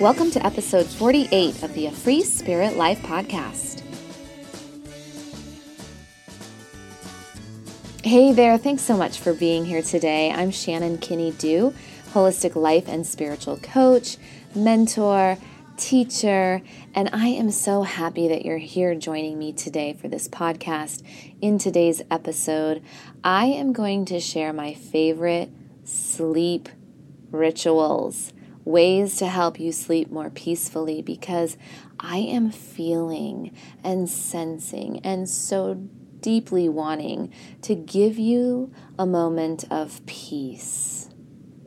Welcome 0.00 0.30
to 0.30 0.46
episode 0.46 0.86
48 0.86 1.62
of 1.62 1.74
the 1.74 1.84
A 1.84 1.90
Free 1.90 2.22
Spirit 2.22 2.74
Life 2.74 3.02
podcast. 3.02 3.82
Hey 8.02 8.32
there, 8.32 8.56
thanks 8.56 8.80
so 8.80 8.96
much 8.96 9.18
for 9.18 9.34
being 9.34 9.66
here 9.66 9.82
today. 9.82 10.32
I'm 10.32 10.52
Shannon 10.52 10.96
Kinney-Düh, 10.96 11.74
holistic 12.14 12.56
life 12.56 12.88
and 12.88 13.06
spiritual 13.06 13.58
coach, 13.58 14.16
mentor, 14.54 15.36
teacher, 15.76 16.62
and 16.94 17.10
I 17.12 17.26
am 17.26 17.50
so 17.50 17.82
happy 17.82 18.26
that 18.28 18.46
you're 18.46 18.56
here 18.56 18.94
joining 18.94 19.38
me 19.38 19.52
today 19.52 19.92
for 19.92 20.08
this 20.08 20.28
podcast. 20.28 21.02
In 21.42 21.58
today's 21.58 22.00
episode, 22.10 22.82
I 23.22 23.44
am 23.44 23.74
going 23.74 24.06
to 24.06 24.18
share 24.18 24.54
my 24.54 24.72
favorite 24.72 25.50
sleep 25.84 26.70
rituals 27.30 28.32
ways 28.64 29.16
to 29.16 29.26
help 29.26 29.58
you 29.58 29.72
sleep 29.72 30.10
more 30.10 30.30
peacefully 30.30 31.02
because 31.02 31.56
I 31.98 32.18
am 32.18 32.50
feeling 32.50 33.56
and 33.82 34.08
sensing 34.08 35.00
and 35.04 35.28
so 35.28 35.74
deeply 36.20 36.68
wanting 36.68 37.32
to 37.62 37.74
give 37.74 38.18
you 38.18 38.72
a 38.98 39.06
moment 39.06 39.64
of 39.70 40.04
peace. 40.06 41.08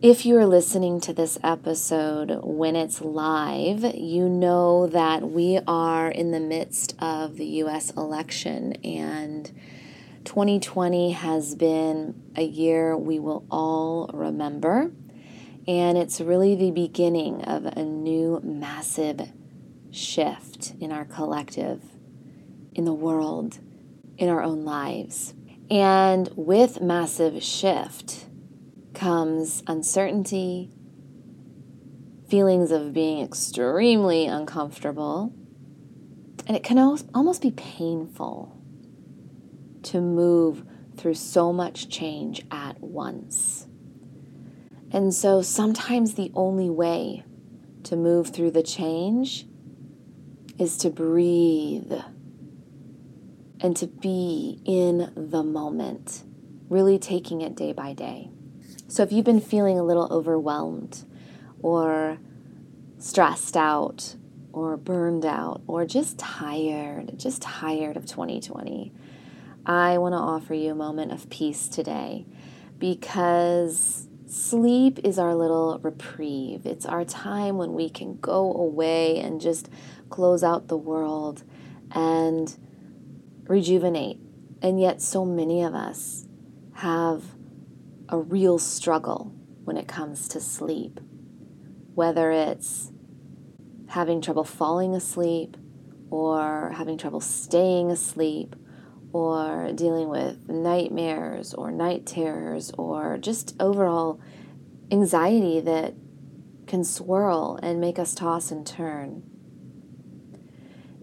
If 0.02 0.26
you 0.26 0.38
are 0.38 0.46
listening 0.46 1.00
to 1.02 1.14
this 1.14 1.40
episode 1.44 2.42
when 2.44 2.76
it's 2.76 3.00
live, 3.00 3.96
you 3.96 4.28
know 4.28 4.88
that 4.88 5.30
we 5.30 5.60
are 5.66 6.10
in 6.10 6.32
the 6.32 6.42
midst 6.42 6.94
of 7.00 7.38
the 7.38 7.46
US 7.46 7.92
election 7.92 8.74
and 8.84 9.50
2020 10.26 11.12
has 11.12 11.56
been 11.56 12.22
a 12.36 12.44
year 12.44 12.98
we 12.98 13.20
will 13.20 13.46
all 13.50 14.10
remember. 14.14 14.92
And 15.68 15.98
it's 15.98 16.20
really 16.20 16.56
the 16.56 16.72
beginning 16.72 17.44
of 17.44 17.66
a 17.66 17.84
new 17.84 18.42
massive 18.44 19.32
shift 19.92 20.74
in 20.80 20.92
our 20.92 21.06
collective, 21.06 21.82
in 22.74 22.84
the 22.84 22.94
world, 22.94 23.60
in 24.18 24.28
our 24.28 24.44
own 24.44 24.66
lives. 24.66 25.34
And 25.70 26.30
with 26.36 26.82
massive 26.82 27.42
shift 27.42 28.26
comes 28.94 29.64
uncertainty, 29.66 30.70
feelings 32.28 32.72
of 32.72 32.94
being 32.94 33.24
extremely 33.24 34.26
uncomfortable, 34.26 35.34
and 36.46 36.58
it 36.58 36.64
can 36.64 36.78
almost 36.78 37.42
be 37.42 37.52
painful 37.52 38.60
to 39.84 40.02
move 40.02 40.66
through 40.98 41.14
so 41.14 41.54
much 41.54 41.90
change 41.90 42.46
at 42.52 42.80
once. 42.82 43.63
And 44.94 45.12
so 45.12 45.42
sometimes 45.42 46.14
the 46.14 46.32
only 46.36 46.70
way 46.70 47.24
to 47.84 47.96
move 47.96 48.30
through 48.30 48.52
the 48.52 48.62
change 48.62 49.48
is 50.60 50.78
to 50.78 50.92
breathe 50.92 51.92
and 53.60 53.76
to 53.76 53.88
be 53.88 54.62
in 54.66 55.12
the 55.16 55.42
moment, 55.42 56.24
really 56.70 57.00
taking 57.00 57.42
it 57.42 57.56
day 57.56 57.74
by 57.74 57.94
day. 57.94 58.30
So 58.88 59.02
if 59.02 59.12
you've 59.12 59.26
been 59.26 59.42
feeling 59.42 59.80
a 59.80 59.84
little 59.84 60.08
overwhelmed 60.12 61.04
or 61.60 62.20
stressed 63.00 63.58
out 63.58 64.16
or 64.52 64.78
burned 64.78 65.26
out 65.26 65.64
or 65.66 65.86
just 65.86 66.20
tired, 66.20 67.18
just 67.18 67.42
tired 67.42 67.98
of 67.98 68.06
2020, 68.06 68.94
I 69.66 69.98
want 69.98 70.14
to 70.14 70.18
offer 70.18 70.54
you 70.54 70.72
a 70.72 70.76
moment 70.76 71.12
of 71.12 71.30
peace 71.32 71.68
today 71.68 72.28
because 72.78 74.08
Sleep 74.34 74.98
is 75.04 75.20
our 75.20 75.36
little 75.36 75.78
reprieve. 75.84 76.66
It's 76.66 76.88
our 76.88 77.06
time 77.06 77.58
when 77.58 77.74
we 77.74 77.88
can 77.88 78.18
go 78.18 78.52
away 78.52 79.20
and 79.20 79.40
just 79.40 79.70
close 80.10 80.44
out 80.44 80.70
the 80.70 80.76
world 80.76 81.44
and 81.92 82.58
rejuvenate. 83.44 84.18
And 84.60 84.82
yet, 84.82 85.04
so 85.04 85.24
many 85.24 85.62
of 85.62 85.76
us 85.76 86.26
have 86.74 87.24
a 88.10 88.18
real 88.18 88.58
struggle 88.58 89.32
when 89.66 89.78
it 89.78 89.88
comes 89.88 90.28
to 90.30 90.40
sleep, 90.40 91.00
whether 91.94 92.32
it's 92.32 92.92
having 93.90 94.20
trouble 94.20 94.46
falling 94.46 94.96
asleep 94.96 95.58
or 96.10 96.72
having 96.76 96.98
trouble 96.98 97.22
staying 97.22 97.92
asleep 97.92 98.56
or 99.14 99.72
dealing 99.74 100.10
with 100.10 100.50
nightmares 100.50 101.54
or 101.54 101.72
night 101.72 102.06
terrors 102.06 102.72
or 102.78 103.18
just 103.20 103.56
overall 103.60 104.20
anxiety 104.92 105.60
that 105.62 105.94
can 106.68 106.84
swirl 106.84 107.60
and 107.62 107.80
make 107.80 108.00
us 108.00 108.16
toss 108.16 108.52
and 108.52 108.66
turn. 108.66 109.24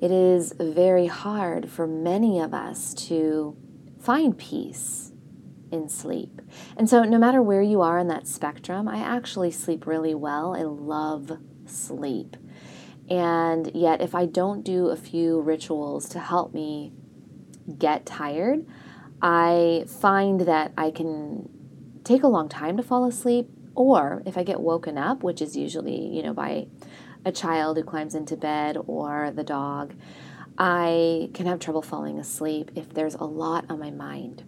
It 0.01 0.11
is 0.11 0.53
very 0.59 1.07
hard 1.07 1.71
for 1.71 1.87
many 1.87 2.41
of 2.41 2.53
us 2.53 2.95
to 3.09 3.57
find 4.01 4.37
peace 4.37 5.13
in 5.71 5.89
sleep. 5.89 6.41
And 6.77 6.89
so, 6.89 7.05
no 7.05 7.19
matter 7.19 7.43
where 7.43 7.63
you 7.63 7.81
are 7.83 7.99
in 7.99 8.09
that 8.09 8.27
spectrum, 8.27 8.89
I 8.89 8.99
actually 8.99 9.51
sleep 9.51 9.87
really 9.87 10.15
well. 10.15 10.57
I 10.57 10.63
love 10.63 11.39
sleep. 11.67 12.37
And 13.09 13.71
yet, 13.75 14.01
if 14.01 14.15
I 14.15 14.27
don't 14.27 14.65
do 14.65 14.89
a 14.89 14.97
few 14.97 15.41
rituals 15.41 16.09
to 16.11 16.19
help 16.19 16.55
me 16.55 16.93
get 17.79 18.07
tired, 18.07 18.67
I 19.23 19.85
find 19.87 20.41
that 20.43 20.73
I 20.77 20.91
can 20.91 21.49
take 22.05 22.23
a 22.23 22.29
long 22.29 22.49
time 22.49 22.77
to 22.77 22.83
fall 22.83 23.05
asleep, 23.05 23.49
or 23.75 24.23
if 24.27 24.37
I 24.37 24.43
get 24.43 24.61
woken 24.61 24.99
up, 24.99 25.23
which 25.23 25.43
is 25.43 25.57
usually, 25.57 26.07
you 26.07 26.23
know, 26.23 26.33
by 26.33 26.67
a 27.25 27.33
child 27.33 27.77
who 27.77 27.85
climbs 27.85 28.15
into 28.15 28.37
bed 28.37 28.77
or 28.87 29.31
the 29.31 29.45
dog, 29.45 29.95
I 30.59 31.31
can 31.35 31.47
have 31.47 31.59
trouble 31.59 31.83
falling 31.83 32.19
asleep 32.19 32.71
if 32.75 32.93
there's 32.93 33.15
a 33.15 33.25
lot 33.25 33.67
on 33.69 33.79
my 33.79 33.91
mind. 33.91 34.45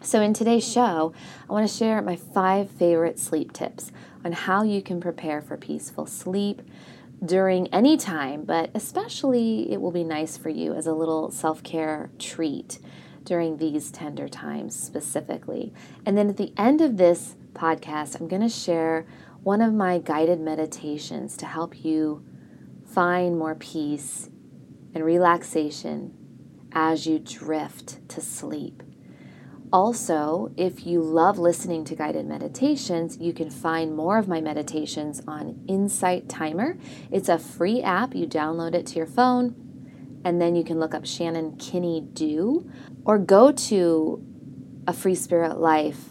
So, 0.00 0.22
in 0.22 0.32
today's 0.32 0.66
show, 0.66 1.12
I 1.48 1.52
want 1.52 1.68
to 1.68 1.76
share 1.76 2.00
my 2.00 2.14
five 2.14 2.70
favorite 2.70 3.18
sleep 3.18 3.52
tips 3.52 3.90
on 4.24 4.32
how 4.32 4.62
you 4.62 4.80
can 4.80 5.00
prepare 5.00 5.42
for 5.42 5.56
peaceful 5.56 6.06
sleep 6.06 6.62
during 7.24 7.66
any 7.68 7.96
time, 7.96 8.44
but 8.44 8.70
especially 8.74 9.70
it 9.72 9.80
will 9.80 9.90
be 9.90 10.04
nice 10.04 10.36
for 10.36 10.48
you 10.48 10.74
as 10.74 10.86
a 10.86 10.92
little 10.92 11.30
self 11.30 11.62
care 11.62 12.10
treat 12.18 12.78
during 13.24 13.56
these 13.56 13.90
tender 13.90 14.28
times 14.28 14.78
specifically. 14.78 15.72
And 16.06 16.16
then 16.16 16.28
at 16.30 16.36
the 16.36 16.52
end 16.56 16.80
of 16.80 16.96
this 16.96 17.36
podcast, 17.52 18.18
I'm 18.18 18.28
going 18.28 18.42
to 18.42 18.48
share 18.48 19.06
one 19.42 19.60
of 19.60 19.72
my 19.72 19.98
guided 19.98 20.40
meditations 20.40 21.36
to 21.38 21.46
help 21.46 21.84
you 21.84 22.24
find 22.86 23.38
more 23.38 23.54
peace 23.54 24.30
and 24.94 25.04
relaxation 25.04 26.14
as 26.72 27.06
you 27.06 27.18
drift 27.18 28.08
to 28.08 28.20
sleep. 28.20 28.82
Also, 29.70 30.50
if 30.56 30.86
you 30.86 31.02
love 31.02 31.38
listening 31.38 31.84
to 31.84 31.94
guided 31.94 32.26
meditations, 32.26 33.18
you 33.18 33.34
can 33.34 33.50
find 33.50 33.94
more 33.94 34.16
of 34.16 34.26
my 34.26 34.40
meditations 34.40 35.20
on 35.28 35.62
Insight 35.68 36.28
Timer. 36.28 36.78
It's 37.10 37.28
a 37.28 37.38
free 37.38 37.82
app. 37.82 38.14
You 38.14 38.26
download 38.26 38.74
it 38.74 38.86
to 38.86 38.96
your 38.96 39.06
phone, 39.06 39.54
and 40.24 40.40
then 40.40 40.56
you 40.56 40.64
can 40.64 40.80
look 40.80 40.94
up 40.94 41.04
Shannon 41.04 41.56
Kinney-Düh 41.56 42.70
or 43.04 43.18
go 43.18 43.52
to 43.52 44.24
a 44.86 44.92
free 44.94 45.14
spirit 45.14 45.58
life.com, 45.58 46.06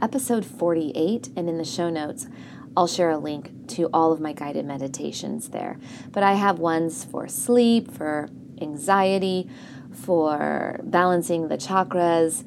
episode 0.00 0.46
48, 0.46 1.30
and 1.36 1.48
in 1.48 1.58
the 1.58 1.64
show 1.64 1.90
notes, 1.90 2.28
I'll 2.76 2.86
share 2.86 3.10
a 3.10 3.18
link 3.18 3.66
to 3.70 3.90
all 3.92 4.12
of 4.12 4.20
my 4.20 4.32
guided 4.32 4.64
meditations 4.64 5.48
there. 5.48 5.80
But 6.12 6.22
I 6.22 6.34
have 6.34 6.60
ones 6.60 7.04
for 7.04 7.26
sleep, 7.26 7.90
for 7.90 8.28
anxiety, 8.60 9.50
for 9.92 10.80
balancing 10.82 11.48
the 11.48 11.56
chakras, 11.56 12.44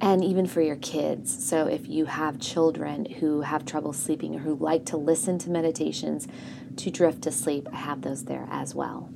and 0.00 0.24
even 0.24 0.46
for 0.46 0.60
your 0.60 0.76
kids. 0.76 1.46
So, 1.46 1.66
if 1.66 1.88
you 1.88 2.04
have 2.06 2.38
children 2.38 3.06
who 3.06 3.40
have 3.42 3.64
trouble 3.64 3.92
sleeping 3.92 4.36
or 4.36 4.38
who 4.40 4.54
like 4.54 4.84
to 4.86 4.96
listen 4.96 5.38
to 5.40 5.50
meditations 5.50 6.28
to 6.76 6.90
drift 6.90 7.22
to 7.22 7.32
sleep, 7.32 7.68
I 7.72 7.76
have 7.76 8.02
those 8.02 8.24
there 8.24 8.46
as 8.50 8.74
well. 8.74 9.10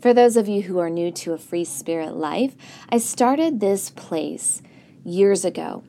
For 0.00 0.12
those 0.12 0.36
of 0.36 0.48
you 0.48 0.62
who 0.62 0.78
are 0.80 0.90
new 0.90 1.10
to 1.12 1.32
a 1.32 1.38
free 1.38 1.64
spirit 1.64 2.14
life, 2.14 2.54
I 2.88 2.98
started 2.98 3.60
this 3.60 3.90
place 3.90 4.60
years 5.04 5.44
ago 5.44 5.84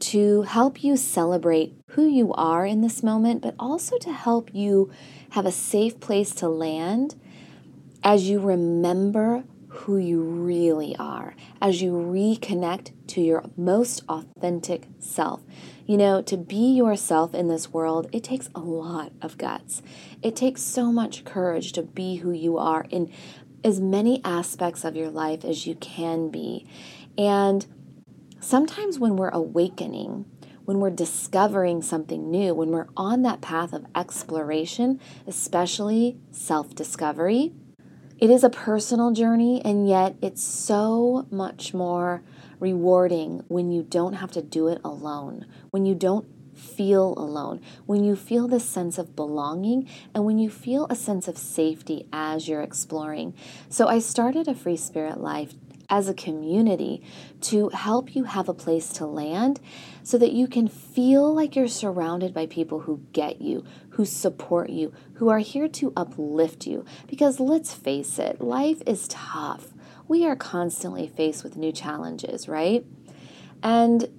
to 0.00 0.42
help 0.42 0.82
you 0.82 0.96
celebrate 0.96 1.74
who 1.90 2.06
you 2.06 2.32
are 2.34 2.66
in 2.66 2.80
this 2.80 3.02
moment, 3.02 3.42
but 3.42 3.54
also 3.58 3.96
to 3.98 4.12
help 4.12 4.54
you 4.54 4.90
have 5.30 5.46
a 5.46 5.52
safe 5.52 5.98
place 6.00 6.34
to 6.34 6.48
land 6.48 7.14
as 8.02 8.28
you 8.28 8.38
remember 8.38 9.44
who 9.74 9.96
you 9.96 10.22
really 10.22 10.94
are, 10.98 11.34
as 11.60 11.82
you 11.82 11.92
reconnect 11.92 12.92
to 13.08 13.20
your 13.20 13.44
most 13.56 14.02
authentic 14.08 14.88
self. 14.98 15.42
You 15.86 15.96
know, 15.96 16.22
to 16.22 16.36
be 16.36 16.74
yourself 16.74 17.34
in 17.34 17.48
this 17.48 17.72
world, 17.72 18.08
it 18.12 18.24
takes 18.24 18.48
a 18.54 18.60
lot 18.60 19.12
of 19.20 19.36
guts. 19.36 19.82
It 20.22 20.36
takes 20.36 20.62
so 20.62 20.90
much 20.92 21.24
courage 21.24 21.72
to 21.72 21.82
be 21.82 22.16
who 22.16 22.30
you 22.30 22.56
are 22.56 22.86
in 22.88 23.12
as 23.64 23.80
many 23.80 24.20
aspects 24.24 24.84
of 24.84 24.94
your 24.94 25.10
life 25.10 25.44
as 25.44 25.66
you 25.66 25.74
can 25.74 26.28
be. 26.30 26.66
And 27.16 27.66
sometimes 28.40 28.98
when 28.98 29.16
we're 29.16 29.30
awakening, 29.30 30.26
when 30.64 30.80
we're 30.80 30.90
discovering 30.90 31.82
something 31.82 32.30
new, 32.30 32.54
when 32.54 32.70
we're 32.70 32.88
on 32.96 33.22
that 33.22 33.40
path 33.40 33.72
of 33.72 33.86
exploration, 33.94 35.00
especially 35.26 36.18
self 36.30 36.74
discovery. 36.74 37.52
It 38.18 38.30
is 38.30 38.44
a 38.44 38.50
personal 38.50 39.10
journey, 39.10 39.60
and 39.64 39.88
yet 39.88 40.14
it's 40.22 40.42
so 40.42 41.26
much 41.30 41.74
more 41.74 42.22
rewarding 42.60 43.44
when 43.48 43.72
you 43.72 43.82
don't 43.82 44.14
have 44.14 44.30
to 44.32 44.42
do 44.42 44.68
it 44.68 44.80
alone, 44.84 45.46
when 45.70 45.84
you 45.84 45.96
don't 45.96 46.26
feel 46.54 47.14
alone, 47.16 47.60
when 47.86 48.04
you 48.04 48.14
feel 48.14 48.46
this 48.46 48.64
sense 48.64 48.98
of 48.98 49.16
belonging, 49.16 49.88
and 50.14 50.24
when 50.24 50.38
you 50.38 50.48
feel 50.48 50.86
a 50.88 50.94
sense 50.94 51.26
of 51.26 51.36
safety 51.36 52.06
as 52.12 52.46
you're 52.46 52.62
exploring. 52.62 53.34
So, 53.68 53.88
I 53.88 53.98
started 53.98 54.46
a 54.46 54.54
Free 54.54 54.76
Spirit 54.76 55.18
Life 55.18 55.54
as 55.90 56.08
a 56.08 56.14
community 56.14 57.02
to 57.40 57.68
help 57.70 58.14
you 58.14 58.24
have 58.24 58.48
a 58.48 58.54
place 58.54 58.88
to 58.90 59.06
land 59.06 59.60
so 60.04 60.18
that 60.18 60.32
you 60.32 60.46
can 60.46 60.68
feel 60.68 61.34
like 61.34 61.56
you're 61.56 61.66
surrounded 61.66 62.34
by 62.34 62.46
people 62.46 62.80
who 62.80 63.00
get 63.12 63.40
you, 63.40 63.64
who 63.90 64.04
support 64.04 64.68
you, 64.68 64.92
who 65.14 65.30
are 65.30 65.38
here 65.38 65.66
to 65.66 65.92
uplift 65.96 66.66
you. 66.66 66.84
Because 67.08 67.40
let's 67.40 67.72
face 67.72 68.18
it, 68.18 68.40
life 68.40 68.82
is 68.86 69.08
tough. 69.08 69.68
We 70.06 70.26
are 70.26 70.36
constantly 70.36 71.08
faced 71.08 71.42
with 71.42 71.56
new 71.56 71.72
challenges, 71.72 72.46
right? 72.46 72.84
And 73.62 74.10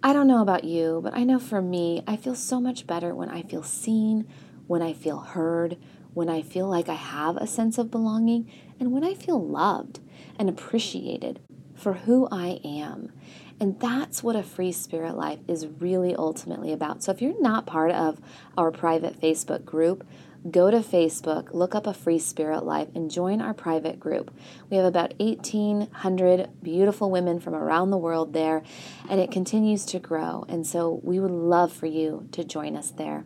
I 0.00 0.12
don't 0.12 0.28
know 0.28 0.42
about 0.42 0.62
you, 0.62 1.00
but 1.02 1.14
I 1.14 1.24
know 1.24 1.40
for 1.40 1.60
me, 1.60 2.04
I 2.06 2.16
feel 2.16 2.36
so 2.36 2.60
much 2.60 2.86
better 2.86 3.12
when 3.12 3.28
I 3.28 3.42
feel 3.42 3.64
seen, 3.64 4.28
when 4.68 4.80
I 4.80 4.92
feel 4.92 5.18
heard, 5.18 5.76
when 6.14 6.28
I 6.28 6.40
feel 6.40 6.68
like 6.68 6.88
I 6.88 6.94
have 6.94 7.36
a 7.36 7.48
sense 7.48 7.78
of 7.78 7.90
belonging, 7.90 8.48
and 8.78 8.92
when 8.92 9.02
I 9.02 9.14
feel 9.14 9.44
loved 9.44 9.98
and 10.38 10.48
appreciated 10.48 11.40
for 11.74 11.94
who 11.94 12.28
I 12.30 12.60
am. 12.64 13.12
And 13.58 13.80
that's 13.80 14.22
what 14.22 14.36
a 14.36 14.42
free 14.42 14.72
spirit 14.72 15.16
life 15.16 15.38
is 15.48 15.66
really 15.66 16.14
ultimately 16.14 16.72
about. 16.72 17.02
So 17.02 17.12
if 17.12 17.22
you're 17.22 17.40
not 17.40 17.66
part 17.66 17.90
of 17.90 18.20
our 18.56 18.70
private 18.70 19.20
Facebook 19.20 19.64
group, 19.64 20.06
go 20.50 20.70
to 20.70 20.78
Facebook, 20.78 21.52
look 21.52 21.74
up 21.74 21.86
a 21.86 21.94
free 21.94 22.18
spirit 22.18 22.64
life, 22.64 22.88
and 22.94 23.10
join 23.10 23.40
our 23.40 23.54
private 23.54 23.98
group. 23.98 24.30
We 24.70 24.76
have 24.76 24.86
about 24.86 25.14
1,800 25.18 26.50
beautiful 26.62 27.10
women 27.10 27.40
from 27.40 27.54
around 27.54 27.90
the 27.90 27.98
world 27.98 28.32
there, 28.32 28.62
and 29.08 29.20
it 29.20 29.30
continues 29.30 29.84
to 29.86 29.98
grow. 29.98 30.44
And 30.48 30.66
so 30.66 31.00
we 31.02 31.18
would 31.18 31.30
love 31.30 31.72
for 31.72 31.86
you 31.86 32.28
to 32.32 32.44
join 32.44 32.76
us 32.76 32.90
there. 32.90 33.24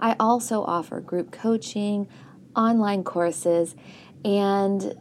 I 0.00 0.16
also 0.18 0.62
offer 0.62 1.00
group 1.00 1.30
coaching, 1.30 2.08
online 2.54 3.04
courses, 3.04 3.74
and 4.24 4.94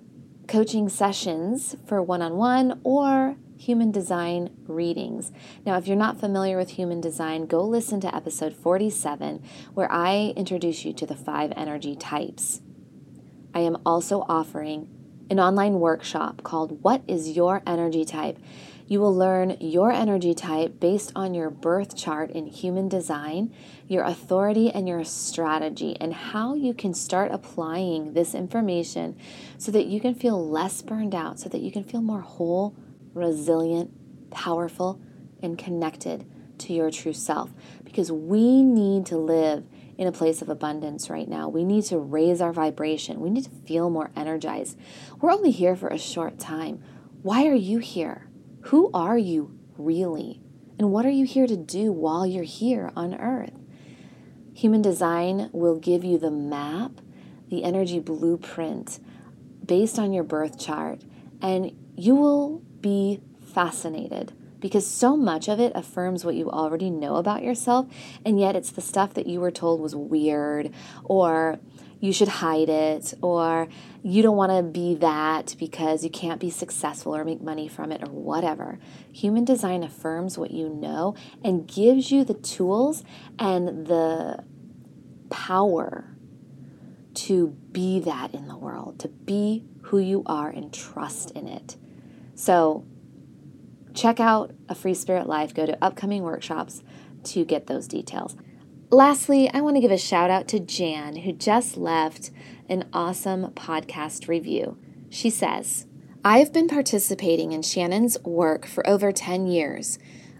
coaching 0.47 0.87
sessions 0.87 1.75
for 1.85 2.01
one 2.01 2.21
on 2.21 2.37
one 2.37 2.79
or 2.83 3.35
human 3.57 3.91
design 3.91 4.55
readings. 4.67 5.31
Now, 5.65 5.77
if 5.77 5.87
you're 5.87 5.97
not 5.97 6.19
familiar 6.19 6.57
with 6.57 6.71
human 6.71 7.01
design, 7.01 7.45
go 7.45 7.63
listen 7.63 7.99
to 8.01 8.15
episode 8.15 8.53
47, 8.53 9.43
where 9.73 9.91
I 9.91 10.33
introduce 10.35 10.85
you 10.85 10.93
to 10.93 11.05
the 11.05 11.15
five 11.15 11.51
energy 11.55 11.95
types. 11.95 12.61
I 13.53 13.61
am 13.61 13.77
also 13.85 14.25
offering 14.29 14.87
an 15.29 15.39
online 15.39 15.79
workshop 15.79 16.43
called 16.43 16.83
What 16.83 17.01
is 17.07 17.35
Your 17.35 17.61
Energy 17.65 18.05
Type? 18.05 18.37
You 18.87 19.01
will 19.01 19.13
learn 19.13 19.57
your 19.59 19.91
energy 19.91 20.33
type 20.33 20.79
based 20.79 21.11
on 21.13 21.33
your 21.33 21.49
birth 21.49 21.97
chart 21.97 22.31
in 22.31 22.45
human 22.45 22.87
design, 22.87 23.53
your 23.85 24.03
authority, 24.03 24.71
and 24.71 24.87
your 24.87 25.03
strategy, 25.03 25.97
and 25.99 26.13
how 26.13 26.53
you 26.53 26.73
can 26.73 26.93
start 26.93 27.31
applying 27.33 28.13
this 28.13 28.33
information 28.33 29.17
so 29.57 29.73
that 29.73 29.87
you 29.87 29.99
can 29.99 30.15
feel 30.15 30.47
less 30.47 30.81
burned 30.81 31.13
out, 31.13 31.37
so 31.37 31.49
that 31.49 31.59
you 31.59 31.69
can 31.69 31.83
feel 31.83 32.01
more 32.01 32.21
whole, 32.21 32.77
resilient, 33.17 33.91
powerful, 34.31 35.01
and 35.41 35.57
connected 35.57 36.25
to 36.59 36.73
your 36.73 36.89
true 36.91 37.13
self. 37.13 37.51
Because 37.83 38.11
we 38.11 38.63
need 38.63 39.05
to 39.07 39.17
live 39.17 39.65
in 39.97 40.07
a 40.07 40.11
place 40.11 40.41
of 40.41 40.49
abundance 40.49 41.09
right 41.09 41.27
now. 41.27 41.49
We 41.49 41.63
need 41.63 41.83
to 41.85 41.97
raise 41.97 42.41
our 42.41 42.53
vibration. 42.53 43.19
We 43.19 43.29
need 43.29 43.45
to 43.45 43.49
feel 43.49 43.89
more 43.89 44.11
energized. 44.15 44.77
We're 45.19 45.31
only 45.31 45.51
here 45.51 45.75
for 45.75 45.87
a 45.87 45.97
short 45.97 46.39
time. 46.39 46.83
Why 47.23 47.47
are 47.47 47.55
you 47.55 47.79
here? 47.79 48.27
Who 48.65 48.91
are 48.93 49.17
you 49.17 49.57
really? 49.77 50.41
And 50.77 50.91
what 50.91 51.05
are 51.05 51.11
you 51.11 51.25
here 51.25 51.47
to 51.47 51.57
do 51.57 51.91
while 51.91 52.25
you're 52.25 52.43
here 52.43 52.91
on 52.95 53.15
earth? 53.15 53.53
Human 54.53 54.81
design 54.81 55.49
will 55.51 55.79
give 55.79 56.03
you 56.03 56.17
the 56.17 56.31
map, 56.31 56.91
the 57.49 57.63
energy 57.63 57.99
blueprint 57.99 58.99
based 59.65 59.99
on 59.99 60.13
your 60.13 60.23
birth 60.23 60.59
chart, 60.59 61.01
and 61.41 61.75
you 61.95 62.15
will 62.15 62.63
be 62.81 63.21
fascinated 63.53 64.33
because 64.59 64.87
so 64.87 65.15
much 65.15 65.47
of 65.47 65.59
it 65.59 65.71
affirms 65.75 66.25
what 66.25 66.35
you 66.35 66.49
already 66.49 66.89
know 66.89 67.15
about 67.17 67.43
yourself, 67.43 67.87
and 68.25 68.39
yet 68.39 68.55
it's 68.55 68.71
the 68.71 68.81
stuff 68.81 69.13
that 69.13 69.27
you 69.27 69.39
were 69.39 69.51
told 69.51 69.79
was 69.79 69.95
weird 69.95 70.71
or 71.03 71.59
you 71.99 72.13
should 72.13 72.27
hide 72.27 72.69
it 72.69 73.13
or 73.21 73.67
you 74.03 74.21
don't 74.21 74.37
want 74.37 74.51
to 74.51 74.63
be 74.63 74.95
that 74.95 75.55
because 75.59 76.03
you 76.03 76.09
can't 76.09 76.39
be 76.39 76.49
successful 76.49 77.15
or 77.15 77.25
make 77.25 77.41
money 77.41 77.67
from 77.67 77.91
it 77.91 78.03
or 78.03 78.11
whatever. 78.11 78.79
Human 79.11 79.45
design 79.45 79.83
affirms 79.83 80.37
what 80.37 80.51
you 80.51 80.69
know 80.69 81.15
and 81.43 81.67
gives 81.67 82.11
you 82.11 82.23
the 82.23 82.35
tools 82.35 83.03
and 83.39 83.87
the 83.87 84.43
power 85.29 86.15
to 87.15 87.47
be 87.71 87.99
that 87.99 88.33
in 88.33 88.47
the 88.47 88.57
world, 88.57 88.99
to 88.99 89.07
be 89.07 89.65
who 89.83 89.97
you 89.97 90.21
are 90.27 90.49
and 90.49 90.71
trust 90.71 91.31
in 91.31 91.47
it. 91.47 91.75
So, 92.37 92.85
check 93.95 94.19
out 94.19 94.53
a 94.69 94.75
free 94.75 94.93
spirit 94.93 95.27
life, 95.27 95.55
go 95.55 95.65
to 95.65 95.83
upcoming 95.83 96.21
workshops 96.21 96.83
to 97.23 97.43
get 97.43 97.65
those 97.65 97.87
details. 97.87 98.37
Lastly, 98.91 99.49
I 99.51 99.61
want 99.61 99.75
to 99.75 99.81
give 99.81 99.89
a 99.89 99.97
shout 99.97 100.29
out 100.29 100.47
to 100.49 100.59
Jan, 100.59 101.15
who 101.15 101.33
just 101.33 101.77
left 101.77 102.29
an 102.69 102.87
awesome 102.93 103.47
podcast 103.53 104.27
review. 104.27 104.77
She 105.09 105.31
says, 105.31 105.87
I've 106.23 106.53
been 106.53 106.67
participating 106.67 107.53
in 107.53 107.63
Shannon's 107.63 108.19
work 108.23 108.67
for 108.67 108.87
over 108.87 109.11
10 109.11 109.47
years. 109.47 109.97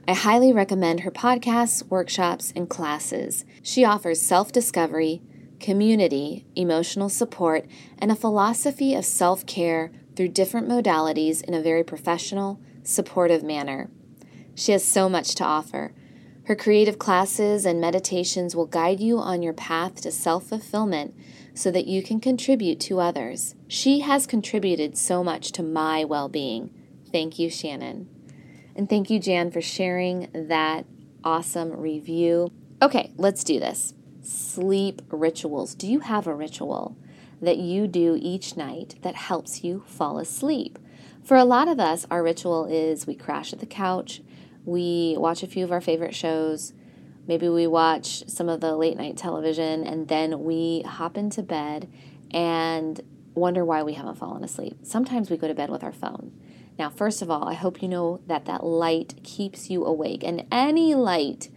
I 0.08 0.14
highly 0.14 0.54
recommend 0.54 1.00
her 1.00 1.12
podcasts, 1.12 1.84
workshops, 1.90 2.54
and 2.56 2.70
classes. 2.70 3.44
She 3.64 3.84
offers 3.84 4.22
self 4.22 4.52
discovery, 4.52 5.24
community, 5.60 6.46
emotional 6.56 7.10
support, 7.10 7.66
and 7.98 8.12
a 8.12 8.16
philosophy 8.16 8.94
of 8.94 9.04
self 9.04 9.48
care 9.48 9.92
through 10.18 10.30
different 10.30 10.68
modalities 10.68 11.44
in 11.44 11.54
a 11.54 11.62
very 11.62 11.84
professional, 11.84 12.60
supportive 12.84 13.44
manner. 13.44 13.90
She 14.56 14.72
has 14.72 14.84
so 14.84 15.08
much 15.08 15.36
to 15.36 15.44
offer. 15.46 15.94
Her 16.46 16.56
creative 16.56 16.98
classes 16.98 17.66
and 17.66 17.80
meditations 17.80 18.56
will 18.56 18.66
guide 18.66 19.00
you 19.00 19.20
on 19.20 19.44
your 19.44 19.54
path 19.54 20.02
to 20.02 20.12
self 20.12 20.48
fulfillment 20.48 21.14
so 21.54 21.70
that 21.72 21.88
you 21.88 22.02
can 22.02 22.20
contribute 22.20 22.80
to 22.82 23.00
others. 23.00 23.54
She 23.68 24.00
has 24.00 24.26
contributed 24.26 24.98
so 24.98 25.24
much 25.24 25.52
to 25.54 25.64
my 25.64 26.04
well 26.04 26.30
being. 26.30 26.74
Thank 27.12 27.38
you, 27.38 27.50
Shannon. 27.50 28.10
And 28.76 28.90
thank 28.90 29.10
you, 29.10 29.20
Jan, 29.20 29.52
for 29.52 29.62
sharing 29.62 30.30
that 30.34 30.86
awesome 31.24 31.72
review. 31.74 32.52
Okay, 32.82 33.12
let's 33.18 33.44
do 33.44 33.60
this. 33.60 33.94
Sleep 34.22 35.02
rituals. 35.10 35.76
Do 35.76 35.88
you 35.88 36.00
have 36.00 36.28
a 36.28 36.34
ritual 36.34 36.98
that 37.42 37.58
you 37.58 37.88
do 37.88 38.18
each 38.20 38.58
night 38.58 38.96
that 39.02 39.16
helps 39.16 39.64
you 39.64 39.84
fall 39.86 40.20
asleep? 40.20 40.80
For 41.24 41.38
a 41.38 41.46
lot 41.46 41.68
of 41.68 41.80
us, 41.80 42.06
our 42.10 42.24
ritual 42.24 42.66
is 42.66 43.06
we 43.06 43.16
crash 43.16 43.52
at 43.54 43.60
the 43.60 43.66
couch 43.66 44.22
we 44.68 45.16
watch 45.18 45.44
a 45.44 45.48
few 45.48 45.64
of 45.64 45.72
our 45.72 45.80
favorite 45.80 46.14
shows. 46.14 46.74
Maybe 47.26 47.48
we 47.48 47.68
watch 47.68 48.28
some 48.30 48.50
of 48.50 48.60
the 48.60 48.76
late 48.76 48.98
night 48.98 49.16
television 49.16 49.86
and 49.86 50.10
then 50.10 50.44
we 50.44 50.82
hop 50.82 51.18
into 51.18 51.42
bed 51.42 51.90
and 52.32 53.00
wonder 53.34 53.64
why 53.64 53.82
we 53.84 53.94
haven't 53.94 54.18
fallen 54.18 54.44
asleep. 54.44 54.80
Sometimes 54.84 55.30
we 55.30 55.38
go 55.38 55.48
to 55.48 55.54
bed 55.54 55.70
with 55.70 55.86
our 55.86 55.94
phone. 55.94 56.34
Now, 56.78 56.90
first 56.90 57.22
of 57.22 57.32
all, 57.32 57.48
I 57.48 57.54
hope 57.54 57.82
you 57.82 57.88
know 57.88 58.20
that 58.28 58.44
that 58.46 58.66
light 58.66 59.24
keeps 59.24 59.70
you 59.70 59.86
awake, 59.86 60.24
and 60.24 60.46
any 60.52 60.94
light 60.94 61.50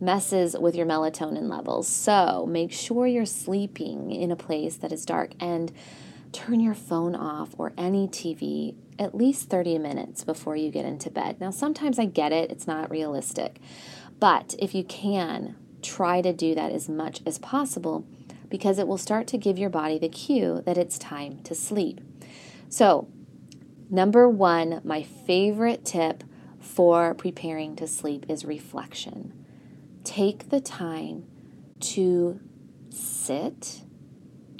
messes 0.00 0.56
with 0.58 0.74
your 0.74 0.86
melatonin 0.86 1.48
levels. 1.48 1.88
So 1.88 2.46
make 2.48 2.72
sure 2.72 3.06
you're 3.06 3.26
sleeping 3.26 4.10
in 4.10 4.30
a 4.30 4.36
place 4.36 4.76
that 4.76 4.92
is 4.92 5.04
dark 5.04 5.32
and 5.40 5.72
turn 6.32 6.60
your 6.60 6.74
phone 6.74 7.14
off 7.14 7.54
or 7.58 7.72
any 7.78 8.08
TV 8.08 8.74
at 8.98 9.14
least 9.14 9.48
30 9.48 9.78
minutes 9.78 10.24
before 10.24 10.56
you 10.56 10.70
get 10.70 10.84
into 10.84 11.10
bed. 11.10 11.40
Now, 11.40 11.50
sometimes 11.50 11.98
I 11.98 12.04
get 12.04 12.32
it, 12.32 12.50
it's 12.50 12.66
not 12.66 12.90
realistic, 12.90 13.58
but 14.20 14.54
if 14.58 14.74
you 14.74 14.84
can, 14.84 15.56
try 15.82 16.20
to 16.22 16.32
do 16.32 16.54
that 16.54 16.72
as 16.72 16.88
much 16.88 17.20
as 17.26 17.38
possible 17.38 18.06
because 18.48 18.78
it 18.78 18.86
will 18.86 18.98
start 18.98 19.26
to 19.28 19.38
give 19.38 19.58
your 19.58 19.70
body 19.70 19.98
the 19.98 20.08
cue 20.08 20.62
that 20.64 20.78
it's 20.78 20.98
time 20.98 21.40
to 21.44 21.54
sleep. 21.54 22.00
So, 22.68 23.08
number 23.90 24.28
one, 24.28 24.80
my 24.84 25.02
favorite 25.02 25.84
tip 25.84 26.24
for 26.58 27.14
preparing 27.14 27.76
to 27.76 27.86
sleep 27.86 28.26
is 28.28 28.44
reflection. 28.44 29.43
Take 30.04 30.50
the 30.50 30.60
time 30.60 31.24
to 31.80 32.40
sit 32.90 33.82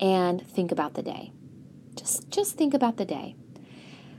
and 0.00 0.44
think 0.46 0.72
about 0.72 0.94
the 0.94 1.02
day. 1.02 1.32
Just, 1.94 2.30
just 2.30 2.56
think 2.56 2.74
about 2.74 2.96
the 2.96 3.04
day. 3.04 3.36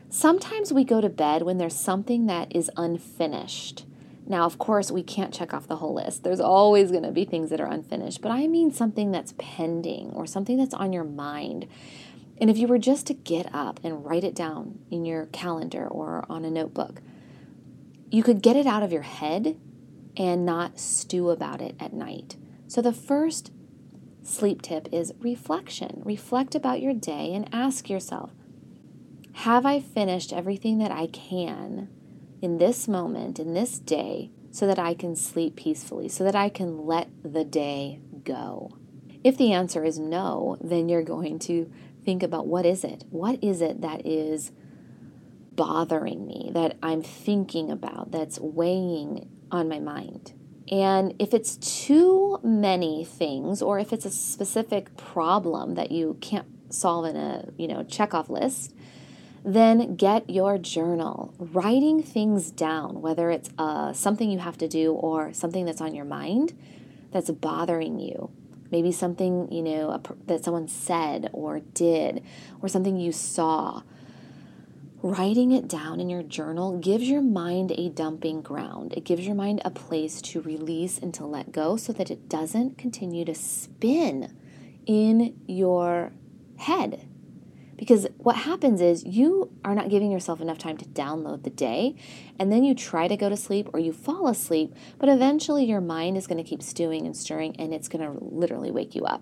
Sometimes 0.10 0.72
we 0.72 0.86
go 0.86 1.02
to 1.02 1.10
bed 1.10 1.42
when 1.42 1.58
there's 1.58 1.76
something 1.76 2.28
that 2.28 2.56
is 2.56 2.72
unfinished 2.78 3.86
Now, 4.28 4.46
of 4.46 4.58
course, 4.58 4.90
we 4.90 5.04
can't 5.04 5.34
check 5.34 5.54
off 5.54 5.68
the 5.68 5.76
whole 5.78 5.94
list. 5.94 6.24
There's 6.24 6.40
always 6.40 6.90
going 6.90 7.04
to 7.04 7.12
be 7.12 7.26
things 7.26 7.52
that 7.52 7.62
are 7.62 7.72
unfinished, 7.72 8.22
but 8.22 8.32
I 8.32 8.48
mean 8.48 8.72
something 8.72 9.12
that's 9.12 9.36
pending 9.38 10.12
or 10.12 10.26
something 10.26 10.58
that's 10.58 10.74
on 10.74 10.92
your 10.94 11.04
mind. 11.04 11.68
And 12.42 12.50
if 12.50 12.58
you 12.58 12.68
were 12.68 12.80
just 12.80 13.06
to 13.08 13.14
get 13.14 13.54
up 13.54 13.80
and 13.84 14.04
write 14.04 14.24
it 14.24 14.34
down 14.36 14.80
in 14.90 15.06
your 15.06 15.28
calendar 15.28 15.88
or 15.88 16.26
on 16.28 16.44
a 16.44 16.50
notebook, 16.50 17.02
you 18.10 18.24
could 18.24 18.42
get 18.42 18.56
it 18.56 18.66
out 18.66 18.82
of 18.84 18.92
your 18.92 19.04
head 19.04 19.58
and 20.18 20.46
not 20.46 20.80
stew 20.80 21.30
about 21.30 21.62
it 21.62 21.76
at 21.80 21.94
night. 21.94 22.38
So, 22.68 22.82
the 22.82 22.94
first 22.94 23.52
sleep 24.24 24.62
tip 24.62 24.88
is 24.92 25.14
reflection. 25.20 26.02
Reflect 26.04 26.56
about 26.56 26.82
your 26.82 26.94
day 26.94 27.34
and 27.34 27.48
ask 27.54 27.90
yourself 27.90 28.32
Have 29.34 29.66
I 29.66 29.80
finished 29.80 30.34
everything 30.34 30.80
that 30.80 30.92
I 30.92 31.08
can 31.08 31.90
in 32.42 32.58
this 32.58 32.88
moment, 32.88 33.40
in 33.40 33.54
this 33.54 33.80
day, 33.80 34.32
so 34.52 34.68
that 34.68 34.80
I 34.80 34.94
can 34.94 35.16
sleep 35.16 35.56
peacefully, 35.56 36.08
so 36.10 36.24
that 36.24 36.36
I 36.36 36.50
can 36.50 36.86
let 36.86 37.10
the 37.24 37.44
day 37.44 38.00
go? 38.24 38.78
If 39.24 39.38
the 39.38 39.54
answer 39.54 39.84
is 39.84 39.98
no, 39.98 40.58
then 40.62 40.88
you're 40.88 41.04
going 41.04 41.40
to 41.40 41.72
think 42.04 42.22
about 42.22 42.46
what 42.46 42.66
is 42.66 42.84
it? 42.84 43.04
What 43.10 43.44
is 43.44 43.62
it 43.62 43.82
that 43.82 44.06
is 44.06 44.52
bothering 45.56 46.28
me, 46.28 46.52
that 46.54 46.78
I'm 46.84 47.02
thinking 47.02 47.72
about, 47.72 48.12
that's 48.12 48.40
weighing 48.40 49.30
on 49.52 49.68
my 49.70 49.80
mind? 49.80 50.34
And 50.72 51.14
if 51.20 51.34
it's 51.34 51.58
too 51.58 52.40
many 52.44 53.06
things, 53.06 53.62
or 53.62 53.78
if 53.80 53.94
it's 53.94 54.06
a 54.06 54.12
specific 54.12 54.96
problem 54.98 55.76
that 55.76 55.92
you 55.92 56.18
can't 56.22 56.48
solve 56.70 57.06
in 57.06 57.16
a 57.16 57.50
you 57.58 57.68
know 57.68 57.84
checkoff 57.84 58.30
list, 58.30 58.74
then 59.44 59.96
get 59.96 60.28
your 60.30 60.58
journal. 60.58 61.34
Writing 61.38 62.02
things 62.02 62.50
down, 62.50 63.02
whether 63.02 63.30
it's 63.30 63.50
uh, 63.60 63.94
something 63.94 64.32
you 64.32 64.40
have 64.40 64.58
to 64.58 64.68
do 64.68 64.94
or 64.94 65.34
something 65.34 65.66
that's 65.66 65.82
on 65.82 65.94
your 65.94 66.06
mind 66.06 66.58
that's 67.12 67.30
bothering 67.30 68.00
you. 68.00 68.32
Maybe 68.72 68.92
something 68.92 69.52
you 69.52 69.62
know 69.62 69.92
a, 69.92 70.02
that 70.26 70.44
someone 70.44 70.68
said 70.68 71.30
or 71.32 71.60
did, 71.60 72.24
or 72.62 72.70
something 72.70 72.98
you 72.98 73.12
saw 73.12 73.84
Writing 75.06 75.52
it 75.52 75.68
down 75.68 76.00
in 76.00 76.10
your 76.10 76.24
journal 76.24 76.80
gives 76.80 77.08
your 77.08 77.22
mind 77.22 77.72
a 77.78 77.90
dumping 77.90 78.42
ground. 78.42 78.92
It 78.94 79.04
gives 79.04 79.24
your 79.24 79.36
mind 79.36 79.62
a 79.64 79.70
place 79.70 80.20
to 80.24 80.42
release 80.42 80.98
and 80.98 81.14
to 81.14 81.28
let 81.28 81.52
go 81.52 81.78
so 81.78 81.94
that 81.94 82.10
it 82.10 82.28
doesn't 82.28 82.80
continue 82.80 83.24
to 83.26 83.36
spin 83.36 84.36
in 84.88 85.40
your 85.46 86.12
head. 86.58 87.08
Because 87.78 88.08
what 88.18 88.36
happens 88.36 88.82
is 88.82 89.06
you 89.06 89.52
are 89.64 89.76
not 89.76 89.90
giving 89.90 90.10
yourself 90.10 90.42
enough 90.42 90.58
time 90.58 90.78
to 90.78 90.86
download 90.86 91.44
the 91.44 91.52
day, 91.52 91.96
and 92.40 92.52
then 92.52 92.64
you 92.64 92.74
try 92.74 93.08
to 93.08 93.16
go 93.16 93.30
to 93.30 93.38
sleep 93.38 93.70
or 93.74 93.80
you 93.80 93.94
fall 93.94 94.28
asleep, 94.28 94.74
but 94.98 95.08
eventually 95.08 95.66
your 95.66 95.82
mind 95.82 96.18
is 96.18 96.26
going 96.26 96.44
to 96.44 96.50
keep 96.50 96.64
stewing 96.64 97.06
and 97.06 97.16
stirring 97.16 97.56
and 97.60 97.76
it's 97.76 97.88
going 97.88 98.04
to 98.04 98.26
literally 98.26 98.72
wake 98.72 98.96
you 98.96 99.04
up. 99.04 99.22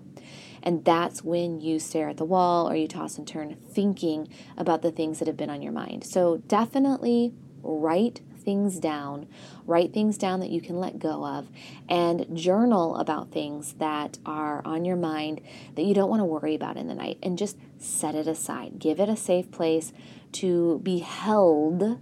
And 0.64 0.86
that's 0.86 1.24
when 1.24 1.60
you 1.60 1.78
stare 1.78 2.10
at 2.10 2.18
the 2.18 2.26
wall 2.26 2.70
or 2.70 2.76
you 2.76 2.88
toss 2.88 3.18
and 3.18 3.28
turn 3.28 3.56
thinking 3.56 4.30
about 4.58 4.82
the 4.82 4.92
things 4.92 5.20
that 5.20 5.28
have 5.28 5.38
been 5.38 5.50
on 5.50 5.62
your 5.62 5.74
mind. 5.74 6.06
So 6.06 6.38
definitely 6.38 7.34
write 7.62 8.22
things 8.40 8.80
down, 8.80 9.28
write 9.66 9.94
things 9.94 10.18
down 10.18 10.40
that 10.40 10.50
you 10.50 10.62
can 10.62 10.78
let 10.78 11.00
go 11.00 11.26
of, 11.26 11.50
and 11.88 12.36
journal 12.36 12.96
about 12.98 13.32
things 13.32 13.74
that 13.74 14.18
are 14.26 14.62
on 14.66 14.86
your 14.86 14.98
mind 14.98 15.42
that 15.76 15.84
you 15.84 15.94
don't 15.94 16.10
want 16.10 16.20
to 16.20 16.26
worry 16.26 16.56
about 16.56 16.78
in 16.78 16.88
the 16.88 16.94
night, 16.94 17.18
and 17.24 17.38
just 17.38 17.58
set 17.78 18.16
it 18.16 18.28
aside. 18.28 18.80
Give 18.80 19.00
it 19.00 19.10
a 19.10 19.16
safe 19.16 19.50
place 19.52 19.94
to 20.34 20.80
be 20.80 21.00
held 21.00 22.00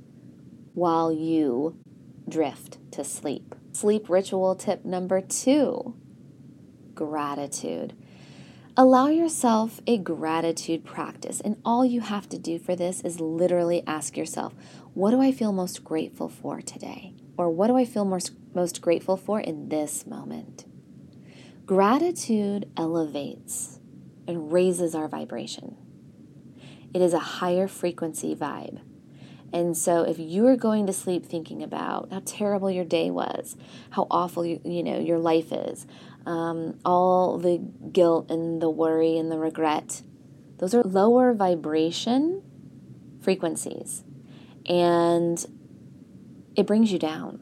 while 0.73 1.11
you 1.11 1.77
drift 2.27 2.77
to 2.91 3.03
sleep. 3.03 3.55
Sleep 3.73 4.09
ritual 4.09 4.55
tip 4.55 4.83
number 4.85 5.21
two 5.21 5.95
gratitude. 6.95 7.93
Allow 8.77 9.07
yourself 9.07 9.81
a 9.85 9.97
gratitude 9.97 10.85
practice, 10.85 11.41
and 11.41 11.57
all 11.65 11.83
you 11.83 11.99
have 11.99 12.29
to 12.29 12.37
do 12.37 12.57
for 12.57 12.73
this 12.73 13.01
is 13.01 13.19
literally 13.19 13.83
ask 13.85 14.15
yourself, 14.15 14.53
What 14.93 15.11
do 15.11 15.21
I 15.21 15.33
feel 15.33 15.51
most 15.51 15.83
grateful 15.83 16.29
for 16.29 16.61
today? 16.61 17.13
Or 17.35 17.49
what 17.49 17.67
do 17.67 17.75
I 17.75 17.83
feel 17.83 18.05
most, 18.05 18.31
most 18.53 18.81
grateful 18.81 19.17
for 19.17 19.41
in 19.41 19.67
this 19.67 20.07
moment? 20.07 20.63
Gratitude 21.65 22.69
elevates 22.77 23.81
and 24.25 24.53
raises 24.53 24.95
our 24.95 25.09
vibration. 25.09 25.75
It 26.93 27.01
is 27.01 27.13
a 27.13 27.19
higher 27.19 27.67
frequency 27.67 28.33
vibe. 28.35 28.79
And 29.53 29.75
so 29.75 30.03
if 30.03 30.17
you 30.17 30.47
are 30.47 30.55
going 30.55 30.87
to 30.87 30.93
sleep 30.93 31.25
thinking 31.25 31.61
about 31.61 32.09
how 32.11 32.21
terrible 32.25 32.71
your 32.71 32.85
day 32.85 33.11
was, 33.11 33.57
how 33.91 34.07
awful 34.09 34.45
you, 34.45 34.61
you 34.63 34.81
know 34.81 34.97
your 34.97 35.19
life 35.19 35.51
is, 35.51 35.85
um, 36.25 36.79
all 36.85 37.37
the 37.37 37.57
guilt 37.91 38.29
and 38.29 38.61
the 38.61 38.69
worry 38.69 39.17
and 39.17 39.31
the 39.31 39.37
regret. 39.37 40.01
Those 40.57 40.73
are 40.75 40.83
lower 40.83 41.33
vibration 41.33 42.43
frequencies, 43.21 44.03
and 44.67 45.45
it 46.55 46.67
brings 46.67 46.91
you 46.91 46.99
down. 46.99 47.39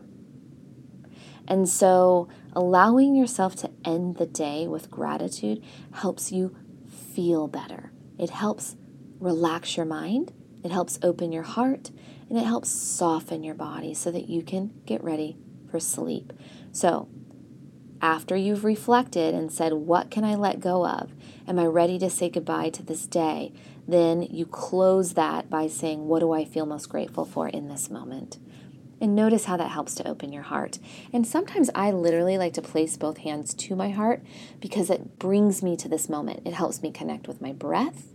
And 1.48 1.68
so, 1.68 2.30
allowing 2.54 3.16
yourself 3.16 3.56
to 3.58 3.72
end 3.84 4.18
the 4.18 4.26
day 4.26 4.68
with 4.68 4.92
gratitude 4.92 5.64
helps 5.94 6.32
you 6.32 6.56
feel 6.88 7.48
better. 7.48 7.92
It 8.18 8.30
helps 8.30 8.76
relax 9.20 9.76
your 9.76 9.86
mind, 9.86 10.32
it 10.64 10.72
helps 10.72 11.00
open 11.02 11.32
your 11.32 11.44
heart, 11.44 11.92
and 12.30 12.38
it 12.38 12.46
helps 12.46 12.70
soften 12.70 13.44
your 13.44 13.56
body 13.56 13.94
so 13.94 14.12
that 14.12 14.30
you 14.30 14.44
can 14.44 14.72
get 14.86 15.04
ready 15.04 15.38
for 15.72 15.80
sleep. 15.80 16.32
So, 16.72 17.10
after 18.02 18.36
you've 18.36 18.64
reflected 18.64 19.34
and 19.34 19.52
said, 19.52 19.74
What 19.74 20.12
can 20.12 20.24
I 20.24 20.36
let 20.36 20.60
go 20.60 20.86
of? 20.86 21.12
Am 21.48 21.60
I 21.60 21.66
ready 21.66 22.00
to 22.00 22.10
say 22.10 22.30
goodbye 22.30 22.70
to 22.72 22.84
this 22.84 23.06
day? 23.06 23.52
Then 23.88 24.22
you 24.24 24.46
close 24.46 25.14
that 25.14 25.50
by 25.50 25.68
saying, 25.68 26.08
What 26.08 26.20
do 26.20 26.32
I 26.32 26.46
feel 26.46 26.66
most 26.66 26.90
grateful 26.90 27.26
for 27.26 27.48
in 27.48 27.68
this 27.68 27.90
moment? 27.90 28.38
And 29.02 29.16
notice 29.16 29.46
how 29.46 29.56
that 29.58 29.72
helps 29.72 29.96
to 29.96 30.08
open 30.08 30.34
your 30.34 30.44
heart. 30.44 30.78
And 31.14 31.26
sometimes 31.26 31.70
I 31.74 31.92
literally 31.92 32.38
like 32.38 32.54
to 32.56 32.62
place 32.62 32.98
both 32.98 33.20
hands 33.20 33.54
to 33.54 33.76
my 33.76 33.92
heart 33.92 34.22
because 34.60 34.90
it 34.90 35.18
brings 35.20 35.64
me 35.64 35.78
to 35.78 35.88
this 35.88 36.10
moment. 36.10 36.42
It 36.46 36.54
helps 36.54 36.82
me 36.82 36.92
connect 36.92 37.28
with 37.28 37.42
my 37.42 37.54
breath. 37.54 38.08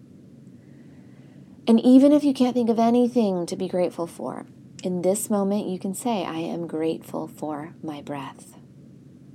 And 1.67 1.81
even 1.81 2.12
if 2.12 2.23
you 2.23 2.35
can't 2.35 2.55
think 2.55 2.69
of 2.69 2.79
anything 2.79 3.47
to 3.47 3.57
be 3.57 3.67
grateful 3.67 4.07
for, 4.07 4.45
in 4.83 5.00
this 5.00 5.31
moment 5.31 5.67
you 5.67 5.79
can 5.79 5.95
say, 5.95 6.23
I 6.23 6.37
am 6.41 6.67
grateful 6.67 7.26
for 7.26 7.75
my 7.83 8.03
breath 8.03 8.55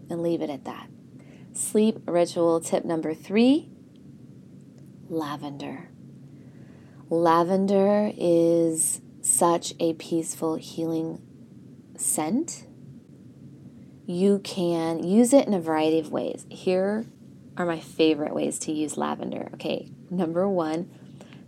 and 0.09 0.21
leave 0.21 0.41
it 0.41 0.49
at 0.49 0.65
that. 0.65 0.89
Sleep 1.53 2.01
ritual 2.07 2.59
tip 2.59 2.85
number 2.85 3.13
three 3.13 3.69
lavender. 5.09 5.89
Lavender 7.09 8.11
is 8.17 9.01
such 9.21 9.73
a 9.79 9.93
peaceful, 9.93 10.55
healing 10.55 11.21
scent. 11.97 12.65
You 14.05 14.39
can 14.39 15.03
use 15.03 15.33
it 15.33 15.47
in 15.47 15.53
a 15.53 15.59
variety 15.59 15.99
of 15.99 16.11
ways. 16.11 16.45
Here 16.49 17.05
are 17.57 17.65
my 17.65 17.79
favorite 17.79 18.33
ways 18.33 18.57
to 18.59 18.71
use 18.71 18.97
lavender. 18.97 19.49
Okay, 19.55 19.91
number 20.09 20.47
one, 20.47 20.89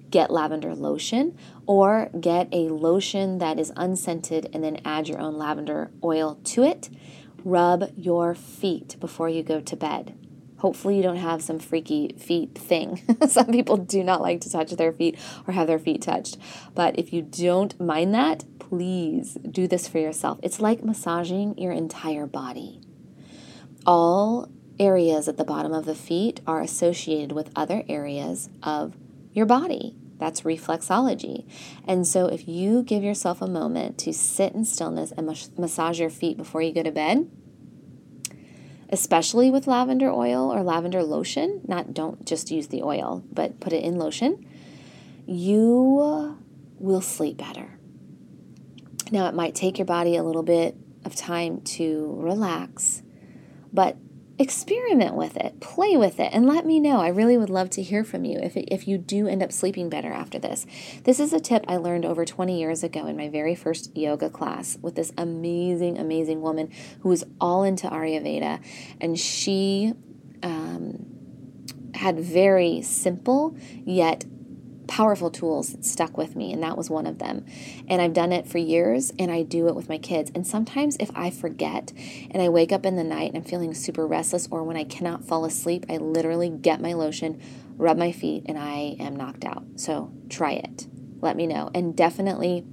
get 0.10 0.30
lavender 0.30 0.76
lotion 0.76 1.38
or 1.66 2.10
get 2.20 2.50
a 2.52 2.70
lotion 2.70 3.38
that 3.38 3.58
is 3.58 3.72
unscented 3.78 4.50
and 4.54 4.64
then 4.64 4.82
add 4.84 5.08
your 5.08 5.20
own 5.20 5.38
lavender 5.38 5.90
oil 6.04 6.40
to 6.44 6.64
it 6.64 6.90
rub 7.44 7.92
your 7.96 8.36
feet 8.36 8.96
before 9.00 9.30
you 9.30 9.44
go 9.44 9.60
to 9.62 9.76
bed. 9.76 10.18
Hopefully, 10.58 10.96
you 10.96 11.02
don't 11.02 11.16
have 11.18 11.42
some 11.42 11.58
freaky 11.58 12.14
feet 12.20 12.56
thing. 12.56 13.02
some 13.28 13.48
people 13.48 13.78
do 13.78 14.04
not 14.04 14.22
like 14.22 14.42
to 14.42 14.52
touch 14.52 14.70
their 14.72 14.92
feet 14.92 15.18
or 15.48 15.54
have 15.54 15.66
their 15.66 15.80
feet 15.80 16.04
touched. 16.04 16.38
But 16.76 17.00
if 17.00 17.12
you 17.12 17.24
don't 17.24 17.80
mind 17.80 18.14
that, 18.14 18.44
please 18.60 19.38
do 19.50 19.68
this 19.68 19.88
for 19.88 19.98
yourself. 19.98 20.40
It's 20.44 20.62
like 20.62 20.84
massaging 20.84 21.58
your 21.58 21.72
entire 21.72 22.28
body. 22.28 22.80
All 23.88 24.52
areas 24.80 25.28
at 25.28 25.38
the 25.38 25.44
bottom 25.44 25.74
of 25.74 25.86
the 25.86 25.96
feet 25.96 26.42
are 26.46 26.62
associated 26.62 27.32
with 27.32 27.52
other 27.56 27.84
areas 27.90 28.50
of 28.62 28.96
your 29.34 29.48
body. 29.48 29.96
That's 30.22 30.42
reflexology. 30.42 31.50
And 31.88 32.06
so, 32.06 32.28
if 32.28 32.48
you 32.48 32.84
give 32.84 33.02
yourself 33.02 33.42
a 33.42 33.48
moment 33.48 33.98
to 33.98 34.14
sit 34.14 34.54
in 34.54 34.66
stillness 34.66 35.12
and 35.12 35.26
mas- 35.26 35.50
massage 35.58 36.00
your 36.00 36.12
feet 36.12 36.38
before 36.38 36.62
you 36.62 36.72
go 36.72 36.84
to 36.84 36.92
bed, 36.92 37.28
especially 38.90 39.50
with 39.50 39.66
lavender 39.66 40.12
oil 40.12 40.54
or 40.54 40.62
lavender 40.62 41.02
lotion, 41.02 41.62
not 41.68 41.96
don't 41.96 42.24
just 42.24 42.52
use 42.52 42.68
the 42.68 42.84
oil, 42.84 43.24
but 43.34 43.60
put 43.60 43.74
it 43.74 43.84
in 43.84 43.98
lotion, 43.98 44.46
you 45.26 46.38
will 46.78 47.02
sleep 47.02 47.38
better. 47.38 47.80
Now, 49.10 49.28
it 49.28 49.34
might 49.34 49.56
take 49.56 49.80
your 49.80 49.88
body 49.88 50.18
a 50.18 50.24
little 50.24 50.44
bit 50.44 50.78
of 51.04 51.16
time 51.16 51.62
to 51.62 52.16
relax, 52.20 53.02
but 53.74 53.98
experiment 54.42 55.14
with 55.14 55.38
it, 55.38 55.60
play 55.60 55.96
with 55.96 56.20
it, 56.20 56.32
and 56.34 56.48
let 56.48 56.66
me 56.66 56.80
know. 56.80 57.00
I 57.00 57.10
really 57.10 57.38
would 57.38 57.50
love 57.50 57.70
to 57.72 57.82
hear 57.84 58.04
from 58.04 58.26
you 58.26 58.40
if, 58.40 58.58
if 58.58 58.88
you 58.88 58.98
do 58.98 59.28
end 59.28 59.44
up 59.44 59.52
sleeping 59.52 59.88
better 59.88 60.12
after 60.12 60.40
this. 60.40 60.66
This 61.04 61.20
is 61.20 61.32
a 61.32 61.40
tip 61.40 61.64
I 61.68 61.78
learned 61.78 62.06
over 62.06 62.26
20 62.26 62.60
years 62.60 62.84
ago 62.84 63.06
in 63.06 63.16
my 63.16 63.30
very 63.30 63.54
first 63.54 63.96
yoga 63.96 64.30
class 64.30 64.80
with 64.82 64.96
this 64.96 65.14
amazing, 65.16 66.00
amazing 66.00 66.42
woman 66.42 66.72
who 67.02 67.10
was 67.10 67.24
all 67.40 67.64
into 67.64 67.88
Ayurveda. 67.88 68.60
And 69.00 69.18
she 69.18 69.94
um, 70.42 71.06
had 71.94 72.20
very 72.20 72.82
simple 72.82 73.56
yet 73.86 74.26
powerful 74.92 75.32
tools 75.32 75.72
that 75.72 75.86
stuck 75.86 76.18
with 76.18 76.36
me, 76.36 76.52
and 76.52 76.62
that 76.62 76.76
was 76.78 76.90
one 76.90 77.08
of 77.08 77.18
them. 77.18 77.46
And 77.88 78.02
I've 78.02 78.12
done 78.12 78.34
it 78.34 78.46
for 78.46 78.58
years, 78.58 79.14
and 79.18 79.32
I 79.32 79.42
do 79.42 79.70
it 79.70 79.76
with 79.76 79.88
my 79.88 79.98
kids. 79.98 80.30
And 80.36 80.46
sometimes, 80.46 80.98
if 81.00 81.10
I 81.16 81.30
forget 81.30 81.94
and 82.30 82.42
I 82.42 82.50
wake 82.50 82.74
up 82.74 82.86
in 82.86 82.98
the 82.98 83.04
night 83.04 83.30
and 83.30 83.38
I'm 83.38 83.50
feeling 83.50 83.74
super 83.74 84.06
restless, 84.06 84.50
or 84.52 84.66
when 84.66 84.76
I 84.76 84.84
cannot 84.84 85.24
fall 85.24 85.46
asleep, 85.46 85.86
I 85.90 85.96
literally 85.96 86.50
get 86.50 86.82
my 86.82 86.92
lotion, 86.92 87.42
rub 87.78 87.98
my 87.98 88.12
feet, 88.12 88.44
and 88.48 88.58
I 88.58 88.98
am 89.00 89.16
knocked 89.16 89.46
out. 89.46 89.64
So 89.78 90.12
try 90.28 90.52
it. 90.56 90.88
Let 91.22 91.38
me 91.38 91.48
know. 91.48 91.72
And 91.74 91.96
definitely 91.96 92.66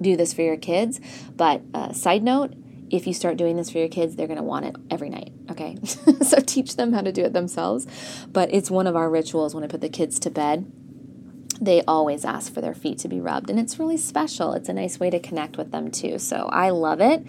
do 0.00 0.16
this 0.16 0.32
for 0.32 0.40
your 0.40 0.56
kids. 0.56 0.98
But, 1.36 1.60
uh, 1.74 1.92
side 1.92 2.22
note, 2.22 2.54
if 2.88 3.06
you 3.06 3.12
start 3.12 3.36
doing 3.36 3.56
this 3.56 3.68
for 3.68 3.76
your 3.76 3.88
kids, 3.88 4.16
they're 4.16 4.26
going 4.26 4.38
to 4.38 4.42
want 4.42 4.64
it 4.64 4.76
every 4.90 5.10
night. 5.10 5.34
Okay. 5.50 5.76
so 6.22 6.40
teach 6.40 6.76
them 6.76 6.94
how 6.94 7.02
to 7.02 7.12
do 7.12 7.22
it 7.22 7.34
themselves. 7.34 7.86
But 8.28 8.48
it's 8.50 8.70
one 8.70 8.86
of 8.86 8.96
our 8.96 9.10
rituals 9.10 9.54
when 9.54 9.62
I 9.62 9.66
put 9.66 9.82
the 9.82 9.90
kids 9.90 10.18
to 10.20 10.30
bed 10.30 10.72
they 11.60 11.82
always 11.82 12.24
ask 12.24 12.52
for 12.52 12.60
their 12.60 12.74
feet 12.74 12.98
to 12.98 13.08
be 13.08 13.20
rubbed 13.20 13.50
and 13.50 13.60
it's 13.60 13.78
really 13.78 13.96
special. 13.96 14.54
It's 14.54 14.68
a 14.68 14.72
nice 14.72 14.98
way 14.98 15.10
to 15.10 15.20
connect 15.20 15.58
with 15.58 15.72
them 15.72 15.90
too. 15.90 16.18
So 16.18 16.48
i 16.50 16.70
love 16.70 17.00
it. 17.00 17.24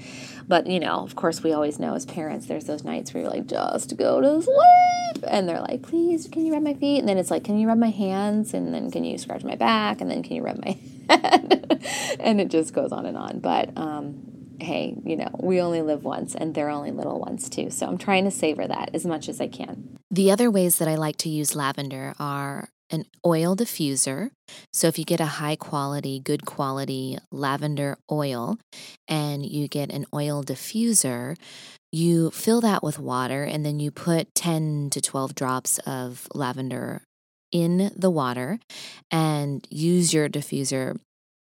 But 0.47 0.67
you 0.67 0.79
know 0.79 0.99
of 0.99 1.15
course 1.15 1.43
we 1.43 1.51
always 1.51 1.79
know 1.79 1.93
as 1.95 2.05
parents 2.05 2.47
there's 2.47 2.65
those 2.65 2.83
nights 2.83 3.13
where 3.13 3.23
you're 3.23 3.31
like 3.31 3.47
just 3.47 3.97
go 3.97 4.21
to 4.21 4.41
sleep. 4.41 5.25
And 5.27 5.49
they're 5.49 5.61
like 5.61 5.81
please 5.81 6.27
can 6.31 6.45
you 6.45 6.53
rub 6.53 6.63
my 6.63 6.73
feet? 6.73 6.99
And 6.99 7.09
then 7.09 7.17
it's 7.17 7.31
like 7.31 7.43
can 7.43 7.59
you 7.59 7.67
rub 7.67 7.77
my 7.77 7.89
hands? 7.89 8.53
And 8.53 8.73
then 8.73 8.89
can 8.89 9.03
you 9.03 9.17
scratch 9.17 9.43
my 9.43 9.55
back? 9.55 9.99
And 10.01 10.09
then 10.09 10.23
can 10.23 10.35
you 10.35 10.43
rub 10.43 10.63
my 10.63 10.79
head? 11.09 11.67
And 12.19 12.39
it 12.39 12.49
just 12.49 12.73
goes 12.73 12.91
on 12.91 13.05
and 13.05 13.17
on. 13.17 13.39
But 13.39 13.75
um 13.75 14.31
hey, 14.61 14.95
you 15.03 15.15
know, 15.15 15.29
we 15.39 15.59
only 15.59 15.81
live 15.81 16.03
once 16.03 16.35
and 16.35 16.53
they're 16.53 16.69
only 16.69 16.91
little 16.91 17.19
ones 17.19 17.49
too. 17.49 17.69
So 17.71 17.87
I'm 17.87 17.97
trying 17.97 18.25
to 18.25 18.31
savor 18.31 18.67
that 18.67 18.91
as 18.93 19.05
much 19.05 19.27
as 19.27 19.41
I 19.41 19.47
can. 19.47 19.97
The 20.11 20.31
other 20.31 20.51
ways 20.51 20.77
that 20.77 20.87
I 20.87 20.95
like 20.95 21.17
to 21.17 21.29
use 21.29 21.55
lavender 21.55 22.13
are 22.19 22.69
an 22.91 23.05
oil 23.25 23.55
diffuser. 23.55 24.31
So 24.73 24.87
if 24.87 24.99
you 24.99 25.05
get 25.05 25.19
a 25.19 25.25
high 25.25 25.55
quality, 25.55 26.19
good 26.19 26.45
quality 26.45 27.17
lavender 27.31 27.97
oil 28.11 28.57
and 29.07 29.45
you 29.45 29.67
get 29.67 29.91
an 29.91 30.05
oil 30.13 30.43
diffuser, 30.43 31.37
you 31.91 32.31
fill 32.31 32.61
that 32.61 32.83
with 32.83 32.99
water 32.99 33.43
and 33.43 33.65
then 33.65 33.79
you 33.79 33.91
put 33.91 34.33
10 34.35 34.89
to 34.91 35.01
12 35.01 35.35
drops 35.35 35.79
of 35.79 36.27
lavender 36.33 37.01
in 37.51 37.91
the 37.95 38.09
water 38.09 38.59
and 39.09 39.67
use 39.69 40.13
your 40.13 40.29
diffuser 40.29 40.97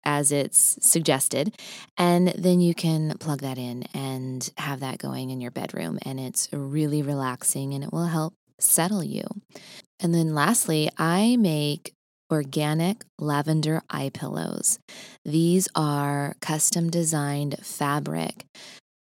as 0.04 0.30
it's 0.30 0.78
suggested. 0.80 1.54
And 1.98 2.28
then 2.28 2.60
you 2.60 2.74
can 2.74 3.18
plug 3.18 3.40
that 3.40 3.58
in 3.58 3.84
and 3.92 4.48
have 4.56 4.80
that 4.80 4.98
going 4.98 5.30
in 5.30 5.40
your 5.40 5.50
bedroom. 5.50 5.98
And 6.02 6.20
it's 6.20 6.48
really 6.52 7.02
relaxing 7.02 7.74
and 7.74 7.82
it 7.82 7.92
will 7.92 8.06
help 8.06 8.34
settle 8.60 9.02
you. 9.02 9.24
And 10.00 10.14
then 10.14 10.34
lastly, 10.34 10.90
I 10.98 11.36
make 11.36 11.92
organic 12.30 13.04
lavender 13.18 13.82
eye 13.88 14.10
pillows. 14.12 14.78
These 15.24 15.68
are 15.74 16.34
custom 16.40 16.90
designed 16.90 17.56
fabric, 17.62 18.44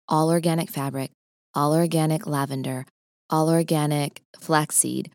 all 0.07 0.29
organic 0.29 0.69
fabric, 0.69 1.11
all 1.53 1.73
organic 1.73 2.27
lavender, 2.27 2.85
all 3.29 3.49
organic 3.49 4.21
flaxseed, 4.39 5.11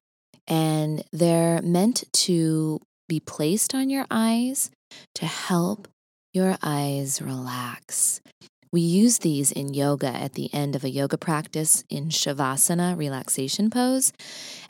and 0.47 1.05
they're 1.13 1.63
meant 1.63 2.05
to 2.13 2.81
be 3.09 3.21
placed 3.21 3.75
on 3.75 3.91
your 3.91 4.07
eyes 4.11 4.71
to 5.15 5.27
help 5.27 5.89
your 6.33 6.57
eyes 6.63 7.21
relax. 7.23 8.21
We 8.73 8.83
use 8.83 9.19
these 9.19 9.51
in 9.51 9.75
yoga 9.75 10.07
at 10.07 10.35
the 10.35 10.49
end 10.55 10.77
of 10.77 10.85
a 10.85 10.91
yoga 10.91 11.19
practice 11.19 11.83
in 11.91 12.09
Shavasana 12.09 12.97
relaxation 12.97 13.69
pose. 13.69 14.13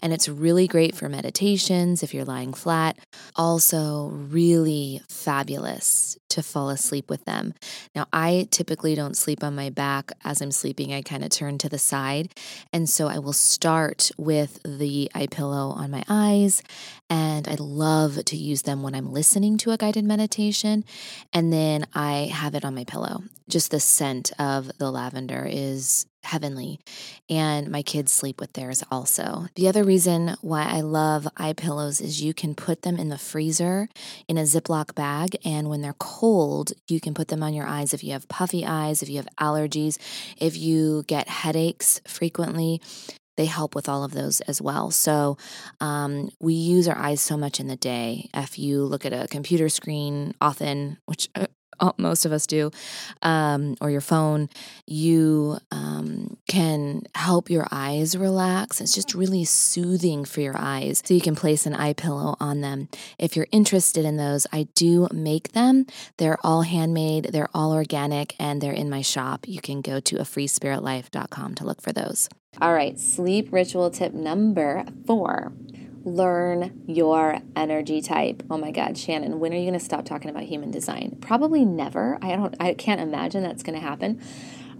And 0.01 0.15
it's 0.15 0.27
really 0.27 0.67
great 0.67 0.95
for 0.95 1.11
meditations 1.11 2.03
if 2.03 2.15
you're 2.15 2.25
lying 2.25 2.55
flat. 2.55 2.97
Also, 3.37 4.07
really 4.09 5.03
fabulous 5.11 6.17
to 6.31 6.43
fall 6.43 6.71
asleep 6.71 7.11
with 7.11 7.25
them. 7.25 7.55
Now, 7.95 8.07
I 8.13 8.49
typically 8.51 8.95
don't 8.95 9.17
sleep 9.17 9.45
on 9.45 9.55
my 9.55 9.71
back 9.71 10.13
as 10.25 10.41
I'm 10.41 10.53
sleeping, 10.53 10.93
I 10.93 11.03
kind 11.03 11.25
of 11.25 11.31
turn 11.31 11.59
to 11.59 11.69
the 11.69 11.79
side. 11.79 12.35
And 12.73 12.89
so 12.89 13.09
I 13.09 13.19
will 13.19 13.33
start 13.33 14.11
with 14.17 14.61
the 14.65 15.11
eye 15.15 15.29
pillow 15.31 15.71
on 15.71 15.91
my 15.91 16.05
eyes. 16.09 16.63
And 17.09 17.49
I 17.49 17.57
love 17.59 18.25
to 18.25 18.37
use 18.37 18.63
them 18.63 18.83
when 18.83 18.95
I'm 18.95 19.13
listening 19.13 19.59
to 19.59 19.73
a 19.73 19.77
guided 19.77 20.05
meditation. 20.05 20.85
And 21.33 21.53
then 21.53 21.87
I 21.95 22.31
have 22.33 22.55
it 22.55 22.65
on 22.65 22.75
my 22.75 22.85
pillow. 22.85 23.23
Just 23.49 23.71
the 23.73 23.81
scent 23.81 24.33
of 24.39 24.71
the 24.79 24.91
lavender 24.91 25.47
is 25.51 26.07
heavenly. 26.23 26.81
And 27.29 27.71
my 27.71 27.83
kids 27.83 28.13
sleep 28.13 28.41
with 28.41 28.53
theirs 28.53 28.83
also. 28.91 29.47
The 29.55 29.69
other 29.69 29.85
reason 29.85 30.37
why 30.41 30.65
I 30.65 30.81
love 30.81 31.27
eye 31.37 31.53
pillows 31.53 32.01
is 32.01 32.23
you 32.23 32.35
can 32.35 32.55
put 32.55 32.83
them 32.83 32.97
in 32.97 33.09
the 33.09 33.19
freezer 33.19 33.89
in 34.29 34.39
a 34.39 34.43
Ziploc 34.43 34.95
bag. 34.95 35.37
And 35.45 35.69
when 35.69 35.81
they're 35.81 35.95
cold, 35.95 36.73
you 36.89 37.01
can 37.01 37.15
put 37.15 37.29
them 37.29 37.43
on 37.43 37.55
your 37.55 37.67
eyes 37.67 37.95
if 37.95 38.05
you 38.05 38.13
have 38.13 38.29
puffy 38.29 38.65
eyes, 38.65 39.03
if 39.03 39.09
you 39.09 39.17
have 39.17 39.29
allergies, 39.41 39.99
if 40.39 40.57
you 40.57 41.05
get 41.07 41.29
headaches 41.29 42.01
frequently. 42.07 42.81
They 43.37 43.47
help 43.47 43.75
with 43.75 43.89
all 43.89 44.05
of 44.05 44.13
those 44.13 44.43
as 44.43 44.61
well. 44.61 44.91
So, 44.91 45.39
um, 45.81 46.29
we 46.41 46.53
use 46.53 46.87
our 46.87 46.99
eyes 46.99 47.23
so 47.23 47.39
much 47.39 47.59
in 47.59 47.69
the 47.69 47.77
day. 47.77 48.29
If 48.35 48.59
you 48.59 48.85
look 48.85 49.07
at 49.07 49.15
a 49.15 49.29
computer 49.29 49.71
screen 49.71 50.35
often, 50.43 50.99
which 51.07 51.31
uh, 51.35 51.47
most 51.97 52.25
of 52.25 52.33
us 52.33 52.47
do, 52.47 52.71
um, 53.23 53.77
or 53.81 53.91
your 53.91 54.01
phone, 54.01 54.49
you 54.87 55.59
um, 55.71 56.37
can 56.49 57.03
help 57.15 57.51
your 57.51 57.67
eyes 57.71 58.17
relax. 58.17 58.81
It's 58.81 58.95
just 58.95 59.15
really 59.15 59.45
soothing 59.45 60.25
for 60.25 60.41
your 60.41 60.57
eyes. 60.57 61.03
So 61.05 61.15
you 61.15 61.21
can 61.21 61.37
place 61.37 61.67
an 61.67 61.75
eye 61.75 61.93
pillow 61.93 62.37
on 62.41 62.61
them. 62.61 62.89
If 63.19 63.37
you're 63.37 63.49
interested 63.53 64.05
in 64.05 64.17
those, 64.17 64.47
I 64.53 64.69
do 64.75 65.09
make 65.13 65.53
them. 65.53 65.87
They're 66.17 66.39
all 66.43 66.63
handmade, 66.63 67.31
they're 67.33 67.51
all 67.55 67.73
organic, 67.73 68.35
and 68.39 68.61
they're 68.61 68.73
in 68.73 68.91
my 68.91 69.03
shop. 69.03 69.47
You 69.47 69.61
can 69.61 69.81
go 69.81 70.01
to 70.01 70.17
a 70.17 70.23
freespiritlife.com 70.23 71.55
to 71.57 71.65
look 71.65 71.81
for 71.81 71.93
those. 71.93 72.29
All 72.61 72.75
right, 72.75 72.99
sleep 72.99 73.53
ritual 73.53 73.91
tip 73.91 74.13
number 74.13 74.85
four 75.07 75.53
learn 76.05 76.83
your 76.87 77.41
energy 77.55 78.01
type. 78.01 78.43
Oh 78.51 78.59
my 78.59 78.71
God, 78.71 78.97
Shannon, 78.97 79.39
when 79.41 79.53
are 79.53 79.57
you 79.57 79.63
going 79.63 79.79
to 79.79 79.85
stop 79.85 80.05
talking 80.05 80.31
about 80.31 80.45
human 80.45 80.71
design? 80.71 81.19
Probably 81.21 81.65
never. 81.65 82.19
I 82.23 82.37
don't. 82.37 82.55
I 82.61 82.75
can't 82.75 83.01
imagine 83.01 83.43
that's 83.43 83.63
going 83.63 83.79
to 83.79 83.85
happen. 83.85 84.21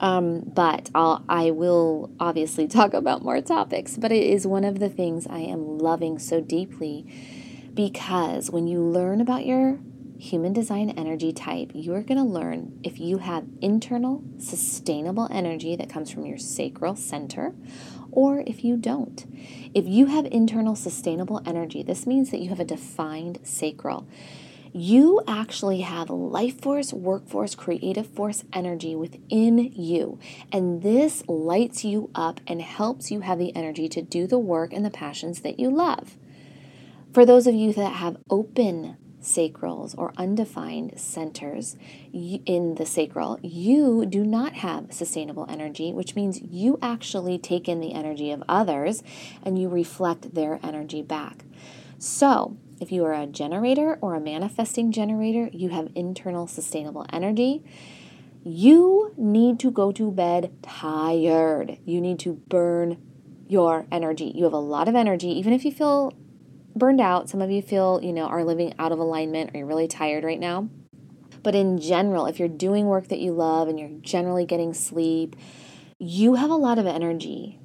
Um, 0.01 0.41
but 0.41 0.91
I'll, 0.95 1.23
I 1.29 1.51
will 1.51 2.11
obviously 2.19 2.67
talk 2.69 2.95
about 2.95 3.23
more 3.23 3.41
topics. 3.41 3.97
But 3.97 4.13
it 4.13 4.25
is 4.25 4.47
one 4.47 4.65
of 4.65 4.79
the 4.79 4.89
things 4.89 5.27
I 5.27 5.41
am 5.41 5.79
loving 5.79 6.19
so 6.19 6.41
deeply 6.41 7.07
because 7.75 8.51
when 8.51 8.67
you 8.67 8.81
learn 8.81 9.21
about 9.21 9.47
your 9.47 9.79
human 10.19 10.53
design 10.53 10.91
energy 10.91 11.33
type, 11.33 11.71
you 11.75 11.95
are 11.95 12.03
going 12.03 12.19
to 12.19 12.25
learn 12.25 12.79
if 12.83 13.01
you 13.01 13.19
have 13.19 13.45
internal, 13.63 14.23
sustainable 14.39 15.29
energy 15.31 15.77
that 15.77 15.89
comes 15.89 16.11
from 16.11 16.27
your 16.27 16.37
sacral 16.37 16.95
center 16.95 17.55
or 18.13 18.43
if 18.47 18.65
you 18.65 18.77
don't. 18.77 19.27
If 19.75 19.87
you 19.87 20.07
have 20.07 20.27
internal 20.27 20.75
sustainable 20.75 21.43
energy, 21.47 21.83
this 21.83 22.07
means 22.07 22.31
that 22.31 22.41
you 22.41 22.49
have 22.49 22.61
a 22.61 22.65
defined 22.65 23.41
sacral. 23.43 24.07
You 24.73 25.21
actually 25.27 25.81
have 25.81 26.11
life 26.11 26.61
force, 26.61 26.93
workforce, 26.93 27.57
creative 27.57 28.07
force 28.07 28.45
energy 28.53 28.95
within 28.95 29.73
you. 29.75 30.21
And 30.53 30.83
this 30.83 31.27
lights 31.27 31.85
you 31.85 32.11
up 32.15 32.41
and 32.47 32.63
helps 32.63 33.11
you 33.11 33.21
have 33.21 33.39
the 33.39 33.55
energy 33.57 33.89
to 33.89 34.03
do 34.03 34.29
the 34.29 34.39
work 34.39 34.73
and 34.73 34.85
the 34.85 34.91
passions 34.91 35.41
that 35.41 35.59
you 35.59 35.71
love. 35.71 36.17
For 37.13 37.27
those 37.27 37.49
of 37.49 37.55
you 37.55 37.73
that 37.73 37.95
have 37.95 38.19
open 38.31 38.97
sacrals 39.21 39.95
or 39.97 40.13
undefined 40.17 40.99
centers 40.99 41.77
in 42.13 42.75
the 42.77 42.87
sacral, 42.87 43.39
you 43.43 44.07
do 44.07 44.25
not 44.25 44.55
have 44.55 44.93
sustainable 44.93 45.47
energy, 45.49 45.93
which 45.93 46.15
means 46.15 46.41
you 46.41 46.79
actually 46.83 47.39
take 47.39 47.69
in 47.69 47.81
the 47.81 47.93
energy 47.93 48.31
of 48.31 48.43
others 48.49 49.03
and 49.43 49.59
you 49.59 49.69
reflect 49.69 50.35
their 50.35 50.59
energy 50.63 51.03
back. 51.03 51.45
So, 51.99 52.57
if 52.81 52.91
you 52.91 53.05
are 53.05 53.13
a 53.13 53.27
generator 53.27 53.99
or 54.01 54.15
a 54.15 54.21
manifesting 54.21 54.91
generator, 54.91 55.51
you 55.53 55.69
have 55.69 55.91
internal 55.95 56.47
sustainable 56.47 57.05
energy. 57.13 57.63
You 58.43 59.13
need 59.19 59.61
to 59.61 59.71
go 59.71 59.93
to 59.93 60.11
bed 60.11 60.51
tired. 60.63 61.79
You 61.85 62.01
need 62.01 62.19
to 62.21 62.35
burn 62.49 62.97
your 63.49 63.87
energy. 63.93 64.33
You 64.35 64.45
have 64.45 64.55
a 64.55 64.59
lot 64.59 64.89
of 64.89 64.95
energy, 64.95 65.29
even 65.29 65.53
if 65.53 65.65
you 65.65 65.73
feel 65.73 66.15
burned 66.75 67.01
out. 67.01 67.29
Some 67.29 67.43
of 67.43 67.51
you 67.51 67.63
feel, 67.63 68.01
you 68.03 68.13
know, 68.13 68.27
are 68.27 68.45
living 68.45 68.75
out 68.79 68.93
of 68.93 68.99
alignment 68.99 69.51
or 69.55 69.59
you're 69.59 69.67
really 69.67 69.89
tired 69.89 70.25
right 70.25 70.41
now. 70.41 70.69
But 71.43 71.55
in 71.55 71.81
general, 71.81 72.27
if 72.27 72.39
you're 72.39 72.49
doing 72.49 72.87
work 72.87 73.09
that 73.09 73.19
you 73.19 73.33
love 73.33 73.69
and 73.69 73.79
you're 73.79 74.01
generally 74.01 74.45
getting 74.45 74.75
sleep, 74.75 75.37
you 75.99 76.35
have 76.35 76.51
a 76.51 76.57
lot 76.57 76.79
of 76.79 76.87
energy 76.87 77.59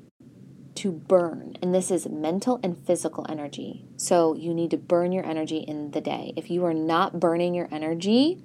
to 0.76 0.92
burn, 0.92 1.58
and 1.62 1.74
this 1.74 1.90
is 1.90 2.06
mental 2.08 2.60
and 2.62 2.78
physical 2.78 3.26
energy. 3.30 3.86
So 3.96 4.36
you 4.36 4.54
need 4.54 4.72
to 4.72 4.78
burn 4.78 5.14
your 5.14 5.26
energy 5.26 5.60
in 5.60 5.92
the 5.92 6.02
day. 6.02 6.34
If 6.36 6.52
you 6.52 6.66
are 6.66 6.74
not 6.74 7.20
burning 7.20 7.54
your 7.54 7.70
energy 7.72 8.44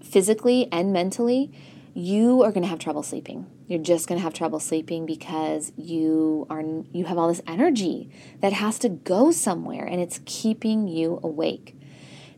physically 0.00 0.68
and 0.70 0.92
mentally, 0.92 1.52
you 1.94 2.42
are 2.42 2.52
going 2.52 2.62
to 2.62 2.68
have 2.68 2.78
trouble 2.78 3.02
sleeping. 3.02 3.46
You're 3.66 3.80
just 3.80 4.08
going 4.08 4.18
to 4.18 4.22
have 4.22 4.34
trouble 4.34 4.60
sleeping 4.60 5.06
because 5.06 5.72
you 5.76 6.46
are 6.50 6.62
you 6.92 7.04
have 7.04 7.18
all 7.18 7.28
this 7.28 7.42
energy 7.46 8.10
that 8.40 8.52
has 8.52 8.78
to 8.80 8.88
go 8.88 9.30
somewhere 9.30 9.84
and 9.84 10.00
it's 10.00 10.20
keeping 10.24 10.88
you 10.88 11.20
awake. 11.22 11.76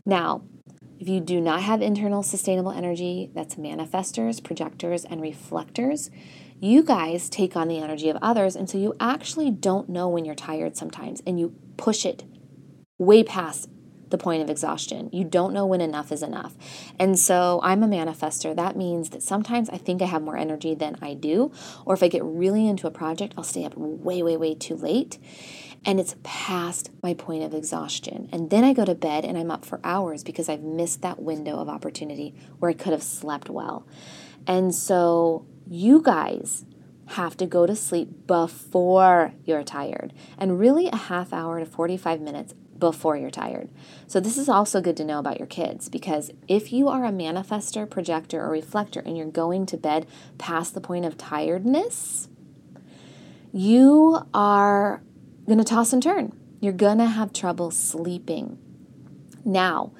Now, 0.05 0.43
if 0.99 1.07
you 1.07 1.19
do 1.19 1.41
not 1.41 1.61
have 1.63 1.81
internal 1.81 2.23
sustainable 2.23 2.71
energy, 2.71 3.29
that's 3.33 3.55
manifestors, 3.55 4.43
projectors, 4.43 5.05
and 5.05 5.21
reflectors, 5.21 6.09
you 6.59 6.83
guys 6.83 7.29
take 7.29 7.55
on 7.55 7.67
the 7.67 7.79
energy 7.79 8.09
of 8.09 8.17
others. 8.21 8.55
And 8.55 8.69
so 8.69 8.77
you 8.77 8.95
actually 8.99 9.51
don't 9.51 9.89
know 9.89 10.07
when 10.07 10.23
you're 10.23 10.35
tired 10.35 10.77
sometimes 10.77 11.21
and 11.27 11.39
you 11.39 11.55
push 11.77 12.05
it 12.05 12.23
way 12.97 13.23
past 13.23 13.69
the 14.13 14.17
point 14.19 14.43
of 14.43 14.49
exhaustion. 14.49 15.09
You 15.11 15.23
don't 15.23 15.53
know 15.53 15.65
when 15.65 15.81
enough 15.81 16.11
is 16.11 16.21
enough. 16.21 16.55
And 16.99 17.17
so 17.17 17.59
I'm 17.63 17.81
a 17.81 17.87
manifester. 17.87 18.55
That 18.55 18.77
means 18.77 19.09
that 19.09 19.23
sometimes 19.23 19.71
I 19.71 19.77
think 19.77 20.03
I 20.03 20.05
have 20.05 20.21
more 20.21 20.37
energy 20.37 20.75
than 20.75 20.97
I 21.01 21.15
do. 21.15 21.51
Or 21.83 21.95
if 21.95 22.03
I 22.03 22.09
get 22.09 22.23
really 22.23 22.67
into 22.67 22.85
a 22.85 22.91
project, 22.91 23.33
I'll 23.35 23.43
stay 23.43 23.65
up 23.65 23.75
way, 23.75 24.21
way, 24.21 24.37
way 24.37 24.53
too 24.53 24.75
late. 24.75 25.17
And 25.83 25.99
it's 25.99 26.15
past 26.21 26.91
my 27.01 27.15
point 27.15 27.43
of 27.43 27.55
exhaustion. 27.55 28.29
And 28.31 28.51
then 28.51 28.63
I 28.63 28.71
go 28.73 28.85
to 28.85 28.93
bed 28.93 29.25
and 29.25 29.35
I'm 29.35 29.49
up 29.49 29.65
for 29.65 29.79
hours 29.83 30.23
because 30.23 30.47
I've 30.47 30.61
missed 30.61 31.01
that 31.01 31.19
window 31.19 31.57
of 31.57 31.67
opportunity 31.67 32.35
where 32.59 32.69
I 32.69 32.75
could 32.75 32.93
have 32.93 33.03
slept 33.03 33.49
well. 33.49 33.87
And 34.45 34.75
so 34.75 35.47
you 35.67 36.03
guys 36.03 36.65
have 37.07 37.35
to 37.37 37.47
go 37.47 37.65
to 37.65 37.75
sleep 37.75 38.27
before 38.27 39.33
you're 39.43 39.63
tired, 39.63 40.13
and 40.37 40.59
really 40.59 40.87
a 40.87 40.95
half 40.95 41.33
hour 41.33 41.59
to 41.59 41.65
45 41.65 42.21
minutes 42.21 42.53
before 42.83 43.15
you're 43.15 43.31
tired. 43.31 43.69
So, 44.07 44.19
this 44.19 44.37
is 44.37 44.49
also 44.49 44.81
good 44.81 44.97
to 44.97 45.05
know 45.05 45.17
about 45.17 45.39
your 45.39 45.47
kids 45.47 45.87
because 45.87 46.31
if 46.49 46.73
you 46.73 46.89
are 46.89 47.05
a 47.05 47.11
manifester, 47.11 47.89
projector, 47.89 48.41
or 48.41 48.49
reflector 48.49 48.99
and 49.05 49.17
you're 49.17 49.25
going 49.25 49.65
to 49.67 49.77
bed 49.77 50.05
past 50.37 50.73
the 50.73 50.81
point 50.81 51.05
of 51.05 51.17
tiredness, 51.17 52.27
you 53.53 54.19
are 54.33 55.01
going 55.45 55.59
to 55.59 55.63
toss 55.63 55.93
and 55.93 56.03
turn. 56.03 56.37
You're 56.59 56.73
going 56.73 56.97
to 56.97 57.05
have 57.05 57.31
trouble 57.31 57.71
sleeping. 57.71 58.57
Now, 59.45 59.93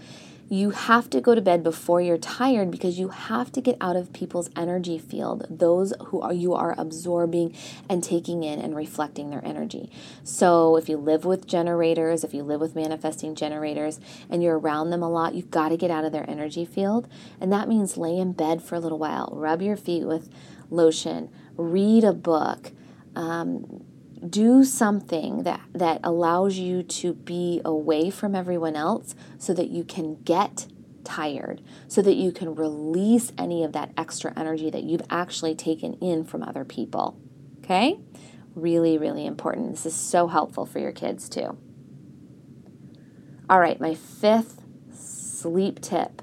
you 0.53 0.69
have 0.69 1.09
to 1.09 1.19
go 1.19 1.33
to 1.33 1.41
bed 1.41 1.63
before 1.63 1.99
you're 1.99 2.15
tired 2.15 2.69
because 2.69 2.99
you 2.99 3.07
have 3.07 3.51
to 3.51 3.59
get 3.59 3.75
out 3.81 3.95
of 3.95 4.13
people's 4.13 4.51
energy 4.55 4.99
field, 4.99 5.47
those 5.49 5.93
who 6.07 6.21
are 6.21 6.31
you 6.31 6.53
are 6.53 6.75
absorbing 6.77 7.55
and 7.89 8.03
taking 8.03 8.43
in 8.43 8.59
and 8.59 8.75
reflecting 8.75 9.31
their 9.31 9.43
energy. 9.43 9.89
So 10.23 10.77
if 10.77 10.87
you 10.87 10.97
live 10.97 11.25
with 11.25 11.47
generators, 11.47 12.23
if 12.23 12.35
you 12.35 12.43
live 12.43 12.61
with 12.61 12.75
manifesting 12.75 13.33
generators 13.33 13.99
and 14.29 14.43
you're 14.43 14.59
around 14.59 14.91
them 14.91 15.01
a 15.01 15.09
lot, 15.09 15.33
you've 15.33 15.49
got 15.49 15.69
to 15.69 15.77
get 15.77 15.89
out 15.89 16.05
of 16.05 16.11
their 16.11 16.29
energy 16.29 16.65
field. 16.65 17.07
And 17.41 17.51
that 17.51 17.67
means 17.67 17.97
lay 17.97 18.15
in 18.15 18.33
bed 18.33 18.61
for 18.61 18.75
a 18.75 18.79
little 18.79 18.99
while, 18.99 19.31
rub 19.33 19.59
your 19.59 19.75
feet 19.75 20.05
with 20.05 20.29
lotion, 20.69 21.31
read 21.57 22.03
a 22.03 22.13
book. 22.13 22.71
Um, 23.15 23.83
do 24.29 24.63
something 24.63 25.43
that, 25.43 25.61
that 25.73 25.99
allows 26.03 26.57
you 26.57 26.83
to 26.83 27.13
be 27.13 27.61
away 27.65 28.09
from 28.09 28.35
everyone 28.35 28.75
else 28.75 29.15
so 29.37 29.53
that 29.53 29.69
you 29.69 29.83
can 29.83 30.21
get 30.23 30.67
tired, 31.03 31.61
so 31.87 32.01
that 32.01 32.15
you 32.15 32.31
can 32.31 32.55
release 32.55 33.31
any 33.37 33.63
of 33.63 33.73
that 33.73 33.91
extra 33.97 34.33
energy 34.37 34.69
that 34.69 34.83
you've 34.83 35.01
actually 35.09 35.55
taken 35.55 35.93
in 35.95 36.23
from 36.23 36.43
other 36.43 36.63
people. 36.63 37.19
Okay? 37.59 37.99
Really, 38.55 38.97
really 38.97 39.25
important. 39.25 39.71
This 39.71 39.85
is 39.85 39.95
so 39.95 40.27
helpful 40.27 40.65
for 40.65 40.79
your 40.79 40.91
kids 40.91 41.27
too. 41.27 41.57
All 43.49 43.59
right, 43.59 43.79
my 43.79 43.93
fifth 43.93 44.61
sleep 44.91 45.81
tip 45.81 46.21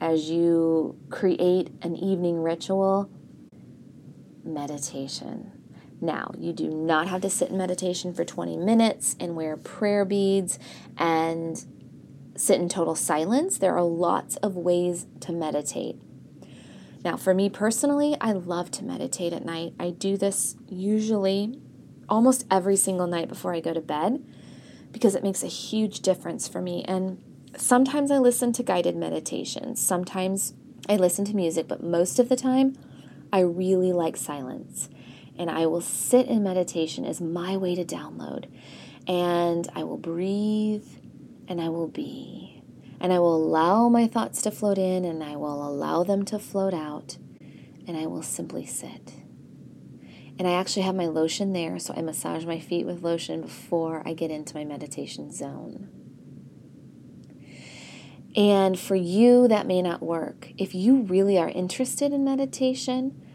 as 0.00 0.28
you 0.30 0.98
create 1.10 1.70
an 1.82 1.96
evening 1.96 2.42
ritual 2.42 3.10
meditation. 4.44 5.55
Now, 6.00 6.30
you 6.38 6.52
do 6.52 6.68
not 6.68 7.08
have 7.08 7.22
to 7.22 7.30
sit 7.30 7.50
in 7.50 7.56
meditation 7.56 8.12
for 8.12 8.24
20 8.24 8.56
minutes 8.56 9.16
and 9.18 9.34
wear 9.34 9.56
prayer 9.56 10.04
beads 10.04 10.58
and 10.96 11.64
sit 12.36 12.60
in 12.60 12.68
total 12.68 12.94
silence. 12.94 13.58
There 13.58 13.74
are 13.74 13.82
lots 13.82 14.36
of 14.36 14.56
ways 14.56 15.06
to 15.20 15.32
meditate. 15.32 15.96
Now, 17.02 17.16
for 17.16 17.32
me 17.32 17.48
personally, 17.48 18.16
I 18.20 18.32
love 18.32 18.70
to 18.72 18.84
meditate 18.84 19.32
at 19.32 19.44
night. 19.44 19.74
I 19.80 19.90
do 19.90 20.16
this 20.16 20.56
usually 20.68 21.60
almost 22.08 22.44
every 22.50 22.76
single 22.76 23.06
night 23.06 23.28
before 23.28 23.54
I 23.54 23.60
go 23.60 23.72
to 23.72 23.80
bed 23.80 24.24
because 24.92 25.14
it 25.14 25.22
makes 25.22 25.42
a 25.42 25.48
huge 25.48 26.00
difference 26.00 26.46
for 26.46 26.60
me. 26.60 26.84
And 26.86 27.22
sometimes 27.56 28.10
I 28.10 28.18
listen 28.18 28.52
to 28.54 28.62
guided 28.62 28.96
meditations, 28.96 29.80
sometimes 29.80 30.54
I 30.88 30.96
listen 30.96 31.24
to 31.26 31.34
music, 31.34 31.66
but 31.66 31.82
most 31.82 32.18
of 32.18 32.28
the 32.28 32.36
time, 32.36 32.76
I 33.32 33.40
really 33.40 33.92
like 33.92 34.16
silence 34.16 34.88
and 35.38 35.50
I 35.50 35.66
will 35.66 35.80
sit 35.80 36.26
in 36.26 36.42
meditation 36.42 37.04
as 37.04 37.20
my 37.20 37.56
way 37.56 37.74
to 37.74 37.84
download. 37.84 38.46
And 39.06 39.68
I 39.74 39.84
will 39.84 39.98
breathe 39.98 40.86
and 41.48 41.60
I 41.60 41.68
will 41.68 41.88
be. 41.88 42.62
And 43.00 43.12
I 43.12 43.18
will 43.18 43.36
allow 43.36 43.88
my 43.88 44.06
thoughts 44.06 44.42
to 44.42 44.50
float 44.50 44.78
in 44.78 45.04
and 45.04 45.22
I 45.22 45.36
will 45.36 45.66
allow 45.68 46.02
them 46.02 46.24
to 46.26 46.38
float 46.38 46.74
out. 46.74 47.18
And 47.86 47.96
I 47.96 48.06
will 48.06 48.22
simply 48.22 48.66
sit. 48.66 49.14
And 50.38 50.46
I 50.46 50.52
actually 50.52 50.82
have 50.82 50.94
my 50.94 51.06
lotion 51.06 51.52
there, 51.54 51.78
so 51.78 51.94
I 51.96 52.02
massage 52.02 52.44
my 52.44 52.58
feet 52.58 52.84
with 52.84 53.02
lotion 53.02 53.40
before 53.40 54.02
I 54.04 54.12
get 54.12 54.30
into 54.30 54.54
my 54.54 54.64
meditation 54.64 55.32
zone. 55.32 55.88
And 58.36 58.78
for 58.78 58.96
you, 58.96 59.48
that 59.48 59.66
may 59.66 59.80
not 59.80 60.02
work. 60.02 60.52
If 60.58 60.74
you 60.74 61.02
really 61.02 61.38
are 61.38 61.48
interested 61.48 62.12
in 62.12 62.22
meditation, 62.22 63.25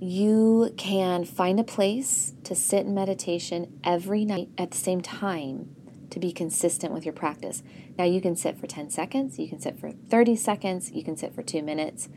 you 0.00 0.72
can 0.76 1.24
find 1.24 1.58
a 1.58 1.64
place 1.64 2.34
to 2.44 2.54
sit 2.54 2.86
in 2.86 2.94
meditation 2.94 3.80
every 3.82 4.24
night 4.24 4.48
at 4.56 4.70
the 4.70 4.76
same 4.76 5.00
time 5.00 5.74
to 6.10 6.20
be 6.20 6.32
consistent 6.32 6.92
with 6.92 7.04
your 7.04 7.12
practice. 7.12 7.62
Now, 7.98 8.04
you 8.04 8.20
can 8.20 8.36
sit 8.36 8.58
for 8.58 8.66
10 8.66 8.90
seconds, 8.90 9.38
you 9.38 9.48
can 9.48 9.60
sit 9.60 9.78
for 9.78 9.90
30 9.90 10.36
seconds, 10.36 10.90
you 10.92 11.02
can 11.02 11.16
sit 11.16 11.34
for 11.34 11.42
two 11.42 11.62
minutes. 11.62 12.08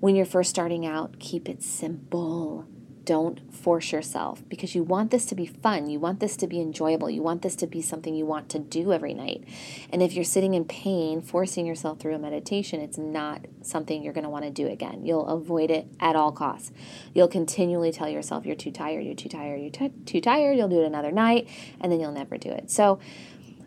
When 0.00 0.16
you're 0.16 0.26
first 0.26 0.50
starting 0.50 0.84
out, 0.84 1.18
keep 1.18 1.48
it 1.48 1.62
simple. 1.62 2.66
Don't 3.04 3.54
force 3.54 3.92
yourself 3.92 4.42
because 4.48 4.74
you 4.74 4.82
want 4.82 5.10
this 5.10 5.26
to 5.26 5.34
be 5.34 5.46
fun. 5.46 5.88
You 5.88 6.00
want 6.00 6.20
this 6.20 6.36
to 6.38 6.46
be 6.46 6.60
enjoyable. 6.60 7.10
You 7.10 7.22
want 7.22 7.42
this 7.42 7.56
to 7.56 7.66
be 7.66 7.82
something 7.82 8.14
you 8.14 8.24
want 8.24 8.48
to 8.50 8.58
do 8.58 8.92
every 8.92 9.14
night. 9.14 9.44
And 9.90 10.02
if 10.02 10.14
you're 10.14 10.24
sitting 10.24 10.54
in 10.54 10.64
pain, 10.64 11.20
forcing 11.20 11.66
yourself 11.66 11.98
through 11.98 12.14
a 12.14 12.18
meditation, 12.18 12.80
it's 12.80 12.96
not 12.96 13.46
something 13.62 14.02
you're 14.02 14.12
going 14.12 14.24
to 14.24 14.30
want 14.30 14.44
to 14.44 14.50
do 14.50 14.68
again. 14.68 15.04
You'll 15.04 15.26
avoid 15.26 15.70
it 15.70 15.86
at 16.00 16.16
all 16.16 16.32
costs. 16.32 16.72
You'll 17.12 17.28
continually 17.28 17.92
tell 17.92 18.08
yourself 18.08 18.46
you're 18.46 18.56
too 18.56 18.72
tired, 18.72 19.04
you're 19.04 19.14
too 19.14 19.28
tired, 19.28 19.60
you're 19.60 19.70
t- 19.70 19.92
too 20.06 20.20
tired. 20.20 20.56
You'll 20.56 20.68
do 20.68 20.82
it 20.82 20.86
another 20.86 21.12
night, 21.12 21.48
and 21.80 21.92
then 21.92 22.00
you'll 22.00 22.12
never 22.12 22.38
do 22.38 22.50
it. 22.50 22.70
So 22.70 22.98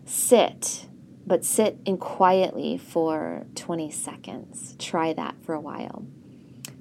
sit, 0.06 0.88
but 1.26 1.46
sit 1.46 1.78
in 1.86 1.98
quietly 1.98 2.78
for 2.78 3.46
20 3.56 3.92
seconds. 3.92 4.76
Try 4.80 5.14
that 5.14 5.36
for 5.44 5.54
a 5.54 5.60
while. 5.60 6.06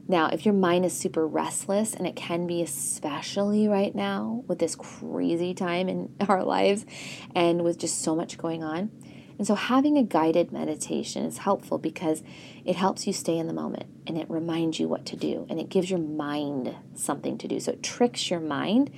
Now, 0.09 0.29
if 0.29 0.45
your 0.45 0.55
mind 0.55 0.85
is 0.85 0.97
super 0.97 1.27
restless, 1.27 1.95
and 1.95 2.07
it 2.07 2.15
can 2.15 2.47
be 2.47 2.63
especially 2.63 3.67
right 3.67 3.95
now 3.95 4.45
with 4.47 4.61
this 4.61 4.77
crazy 4.77 5.53
time 5.53 5.89
in 5.89 6.15
our 6.29 6.45
lives 6.45 6.87
and 7.35 7.65
with 7.65 7.79
just 7.79 8.03
so 8.03 8.15
much 8.15 8.39
going 8.39 8.63
on. 8.63 8.91
And 9.39 9.47
so, 9.47 9.55
having 9.55 9.99
a 9.99 10.03
guided 10.03 10.53
meditation 10.53 11.25
is 11.25 11.39
helpful 11.39 11.77
because 11.77 12.23
it 12.65 12.77
helps 12.77 13.07
you 13.07 13.13
stay 13.13 13.37
in 13.37 13.49
the 13.49 13.53
moment 13.53 13.85
and 14.07 14.17
it 14.17 14.31
reminds 14.31 14.81
you 14.81 14.89
what 14.89 15.05
to 15.07 15.17
do 15.17 15.47
and 15.51 15.61
it 15.61 15.69
gives 15.69 15.91
your 15.91 15.99
mind 15.99 16.75
something 16.95 17.37
to 17.39 17.49
do. 17.49 17.61
So, 17.61 17.73
it 17.73 17.83
tricks 17.83 18.31
your 18.31 18.41
mind 18.41 18.91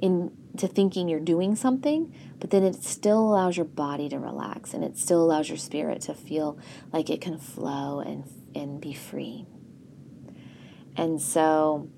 into 0.00 0.68
thinking 0.68 1.08
you're 1.08 1.20
doing 1.20 1.56
something, 1.56 2.12
but 2.38 2.50
then 2.50 2.64
it 2.64 2.82
still 2.82 3.20
allows 3.20 3.56
your 3.56 3.64
body 3.64 4.08
to 4.10 4.18
relax 4.18 4.74
and 4.74 4.84
it 4.84 4.98
still 4.98 5.22
allows 5.22 5.48
your 5.48 5.58
spirit 5.58 6.02
to 6.02 6.14
feel 6.14 6.58
like 6.92 7.08
it 7.08 7.20
can 7.20 7.38
flow 7.38 8.00
and, 8.00 8.24
and 8.54 8.80
be 8.80 8.92
free. 8.92 9.46
And 10.98 11.22
so 11.22 11.88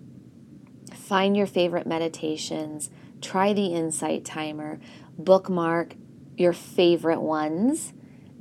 find 0.94 1.36
your 1.36 1.46
favorite 1.46 1.86
meditations, 1.86 2.90
try 3.20 3.52
the 3.52 3.74
insight 3.74 4.24
timer, 4.24 4.78
bookmark 5.18 5.94
your 6.36 6.52
favorite 6.52 7.20
ones 7.20 7.92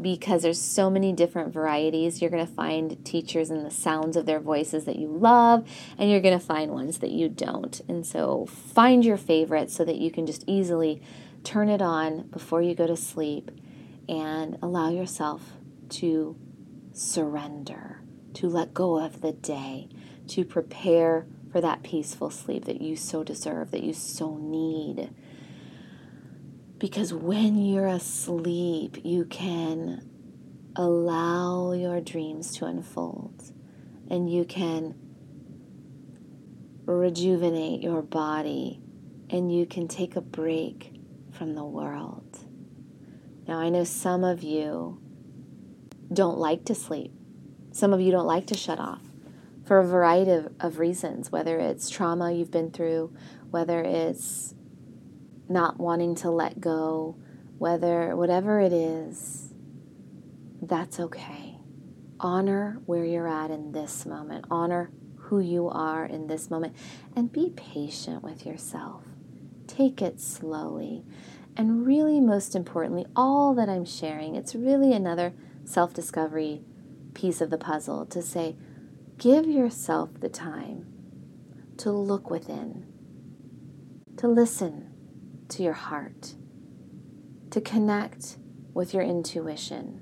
because 0.01 0.43
there's 0.43 0.61
so 0.61 0.89
many 0.89 1.11
different 1.11 1.53
varieties. 1.53 2.21
You're 2.21 2.31
going 2.31 2.45
to 2.45 2.53
find 2.53 3.03
teachers 3.05 3.49
and 3.49 3.65
the 3.65 3.71
sounds 3.71 4.15
of 4.15 4.25
their 4.25 4.39
voices 4.39 4.85
that 4.85 4.95
you 4.95 5.07
love, 5.07 5.67
and 5.97 6.09
you're 6.09 6.21
going 6.21 6.39
to 6.39 6.45
find 6.45 6.71
ones 6.71 6.99
that 6.99 7.11
you 7.11 7.27
don't. 7.27 7.81
And 7.89 8.05
so 8.05 8.45
find 8.45 9.03
your 9.03 9.17
favorite 9.17 9.71
so 9.71 9.83
that 9.83 9.97
you 9.97 10.11
can 10.11 10.25
just 10.25 10.45
easily 10.47 11.01
turn 11.43 11.67
it 11.67 11.81
on 11.81 12.27
before 12.27 12.61
you 12.61 12.75
go 12.75 12.87
to 12.87 12.95
sleep 12.95 13.51
and 14.07 14.57
allow 14.61 14.89
yourself 14.89 15.53
to 15.89 16.37
surrender, 16.93 18.01
to 18.35 18.47
let 18.47 18.73
go 18.73 18.99
of 18.99 19.21
the 19.21 19.33
day, 19.33 19.89
to 20.29 20.45
prepare 20.45 21.25
for 21.51 21.61
that 21.61 21.83
peaceful 21.83 22.29
sleep 22.29 22.65
that 22.65 22.81
you 22.81 22.95
so 22.95 23.23
deserve, 23.23 23.71
that 23.71 23.83
you 23.83 23.93
so 23.93 24.37
need. 24.37 25.09
Because 26.77 27.13
when 27.13 27.57
you're 27.57 27.87
asleep, 27.87 28.97
you 29.03 29.25
can 29.25 30.07
allow 30.75 31.73
your 31.73 31.99
dreams 31.99 32.55
to 32.57 32.65
unfold 32.65 33.51
and 34.09 34.31
you 34.31 34.45
can 34.45 34.95
rejuvenate 36.85 37.81
your 37.81 38.01
body 38.01 38.79
and 39.29 39.53
you 39.53 39.65
can 39.65 39.87
take 39.87 40.15
a 40.15 40.21
break 40.21 40.93
from 41.31 41.55
the 41.55 41.65
world. 41.65 42.39
Now, 43.47 43.59
I 43.59 43.69
know 43.69 43.83
some 43.83 44.23
of 44.23 44.43
you 44.43 45.01
don't 46.11 46.37
like 46.37 46.65
to 46.65 46.75
sleep, 46.75 47.11
some 47.71 47.93
of 47.93 47.99
you 47.99 48.11
don't 48.11 48.25
like 48.25 48.47
to 48.47 48.57
shut 48.57 48.79
off 48.79 49.08
for 49.69 49.77
a 49.77 49.86
variety 49.86 50.32
of, 50.32 50.51
of 50.60 50.79
reasons, 50.79 51.32
whether 51.32 51.60
it's 51.60 51.91
trauma 51.91 52.32
you've 52.32 52.49
been 52.49 52.71
through, 52.71 53.15
whether 53.51 53.84
it's 53.84 54.55
not 55.47 55.77
wanting 55.77 56.15
to 56.15 56.32
let 56.32 56.60
go, 56.60 57.15
whether 57.60 58.15
whatever 58.15 58.60
it 58.60 58.73
is, 58.73 59.53
that's 60.60 60.99
okay. 60.99 61.60
Honor 62.19 62.82
where 62.88 63.05
you're 63.05 63.27
at 63.27 63.51
in 63.51 63.71
this 63.71 64.08
moment. 64.08 64.43
Honor 64.49 64.89
who 65.17 65.39
you 65.39 65.69
are 65.69 66.03
in 66.03 66.25
this 66.25 66.49
moment 66.49 66.75
and 67.15 67.32
be 67.32 67.51
patient 67.55 68.23
with 68.23 68.47
yourself. 68.47 69.03
Take 69.67 70.01
it 70.01 70.19
slowly. 70.19 71.05
And 71.55 71.86
really, 71.86 72.19
most 72.19 72.55
importantly, 72.55 73.05
all 73.15 73.53
that 73.53 73.69
I'm 73.69 73.86
sharing, 73.86 74.34
it's 74.34 74.55
really 74.55 74.93
another 74.93 75.32
self 75.63 75.93
discovery 75.93 76.63
piece 77.13 77.39
of 77.39 77.51
the 77.51 77.60
puzzle 77.60 78.08
to 78.08 78.23
say, 78.23 78.55
give 79.19 79.45
yourself 79.45 80.10
the 80.21 80.29
time 80.29 80.86
to 81.75 81.91
look 81.91 82.29
within, 82.29 82.88
to 84.15 84.29
listen 84.29 84.89
to 85.49 85.62
your 85.62 85.73
heart, 85.73 86.36
to 87.51 87.60
connect 87.60 88.38
with 88.73 88.93
your 88.93 89.03
intuition. 89.03 89.99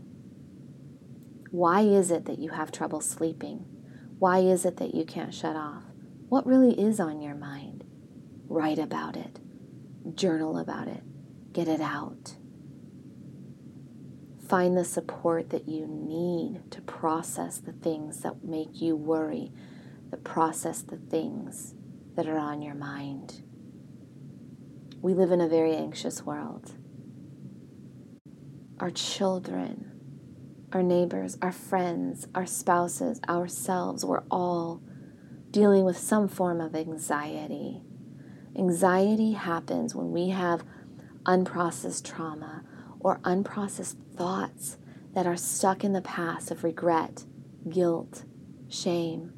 Why 1.49 1.81
is 1.81 2.11
it 2.11 2.25
that 2.25 2.37
you 2.37 2.51
have 2.51 2.71
trouble 2.71 3.01
sleeping? 3.01 3.65
Why 4.19 4.39
is 4.39 4.65
it 4.65 4.77
that 4.77 4.93
you 4.93 5.03
can't 5.03 5.33
shut 5.33 5.55
off? 5.55 5.83
What 6.29 6.45
really 6.45 6.79
is 6.79 6.99
on 6.99 7.19
your 7.19 7.35
mind? 7.35 7.85
Write 8.47 8.77
about 8.77 9.17
it, 9.17 9.39
journal 10.13 10.59
about 10.59 10.87
it, 10.87 11.01
get 11.53 11.67
it 11.67 11.81
out. 11.81 12.35
Find 14.47 14.77
the 14.77 14.85
support 14.85 15.49
that 15.49 15.67
you 15.67 15.85
need 15.87 16.71
to 16.71 16.81
process 16.81 17.57
the 17.57 17.73
things 17.73 18.21
that 18.21 18.45
make 18.45 18.81
you 18.81 18.95
worry, 18.95 19.51
to 20.11 20.17
process 20.17 20.81
the 20.81 20.95
things 20.95 21.75
that 22.15 22.27
are 22.27 22.37
on 22.37 22.61
your 22.61 22.75
mind. 22.75 23.41
We 25.01 25.13
live 25.13 25.31
in 25.31 25.41
a 25.41 25.49
very 25.49 25.75
anxious 25.75 26.25
world. 26.25 26.75
Our 28.79 28.89
children, 28.89 29.91
our 30.71 30.83
neighbors, 30.83 31.37
our 31.41 31.51
friends, 31.51 32.27
our 32.33 32.45
spouses, 32.45 33.19
ourselves, 33.27 34.05
we're 34.05 34.23
all 34.31 34.81
dealing 35.51 35.83
with 35.83 35.97
some 35.97 36.29
form 36.29 36.61
of 36.61 36.73
anxiety. 36.73 37.81
Anxiety 38.55 39.33
happens 39.33 39.93
when 39.93 40.11
we 40.11 40.29
have 40.29 40.63
unprocessed 41.25 42.05
trauma 42.05 42.63
or 42.99 43.19
unprocessed 43.19 43.97
thoughts 44.17 44.77
that 45.13 45.27
are 45.27 45.37
stuck 45.37 45.83
in 45.83 45.93
the 45.93 46.01
past 46.01 46.51
of 46.51 46.63
regret, 46.63 47.25
guilt, 47.69 48.23
shame, 48.69 49.33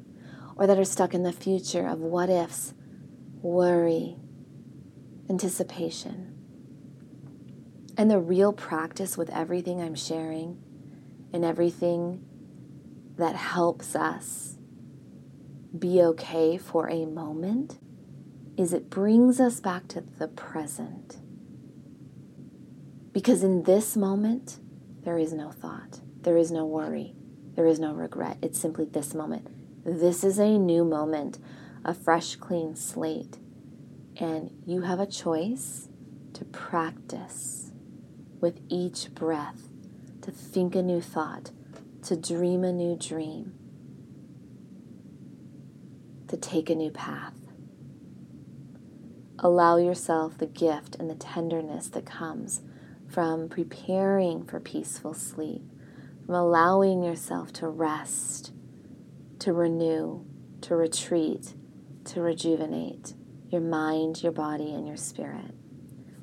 or 0.56 0.66
that 0.66 0.78
are 0.78 0.84
stuck 0.84 1.14
in 1.14 1.22
the 1.22 1.32
future 1.32 1.86
of 1.86 2.00
what 2.00 2.28
ifs, 2.28 2.74
worry, 3.40 4.16
anticipation. 5.28 6.36
And 7.96 8.10
the 8.10 8.18
real 8.18 8.52
practice 8.52 9.16
with 9.16 9.30
everything 9.30 9.80
I'm 9.80 9.94
sharing 9.94 10.58
and 11.32 11.44
everything 11.44 12.24
that 13.16 13.36
helps 13.36 13.94
us 13.94 14.56
be 15.78 16.02
okay 16.02 16.56
for 16.56 16.88
a 16.88 17.06
moment 17.06 17.78
is 18.56 18.72
it 18.72 18.90
brings 18.90 19.40
us 19.40 19.60
back 19.60 19.88
to 19.88 20.00
the 20.00 20.28
present. 20.28 21.18
Because 23.12 23.42
in 23.42 23.62
this 23.62 23.96
moment, 23.96 24.58
there 25.02 25.18
is 25.18 25.32
no 25.32 25.50
thought, 25.50 26.00
there 26.22 26.36
is 26.36 26.50
no 26.50 26.64
worry, 26.64 27.14
there 27.54 27.66
is 27.66 27.80
no 27.80 27.92
regret. 27.92 28.38
It's 28.42 28.58
simply 28.58 28.84
this 28.84 29.14
moment. 29.14 29.48
This 29.84 30.24
is 30.24 30.38
a 30.38 30.58
new 30.58 30.84
moment, 30.84 31.38
a 31.84 31.94
fresh, 31.94 32.36
clean 32.36 32.76
slate. 32.76 33.38
And 34.16 34.50
you 34.66 34.82
have 34.82 35.00
a 35.00 35.06
choice 35.06 35.88
to 36.34 36.44
practice 36.44 37.72
with 38.40 38.60
each 38.68 39.14
breath, 39.14 39.68
to 40.22 40.30
think 40.30 40.74
a 40.74 40.82
new 40.82 41.00
thought, 41.00 41.50
to 42.02 42.16
dream 42.16 42.64
a 42.64 42.72
new 42.72 42.96
dream, 42.96 43.54
to 46.28 46.36
take 46.36 46.70
a 46.70 46.74
new 46.74 46.90
path. 46.90 47.34
Allow 49.38 49.78
yourself 49.78 50.36
the 50.36 50.46
gift 50.46 50.96
and 50.96 51.08
the 51.08 51.14
tenderness 51.14 51.88
that 51.88 52.04
comes 52.04 52.60
from 53.10 53.48
preparing 53.48 54.44
for 54.44 54.60
peaceful 54.60 55.14
sleep, 55.14 55.62
from 56.24 56.34
allowing 56.34 57.02
yourself 57.02 57.52
to 57.54 57.68
rest, 57.68 58.52
to 59.40 59.52
renew, 59.52 60.24
to 60.60 60.76
retreat, 60.76 61.54
to 62.04 62.20
rejuvenate 62.20 63.14
your 63.50 63.60
mind, 63.60 64.22
your 64.22 64.32
body, 64.32 64.72
and 64.72 64.86
your 64.86 64.96
spirit. 64.96 65.54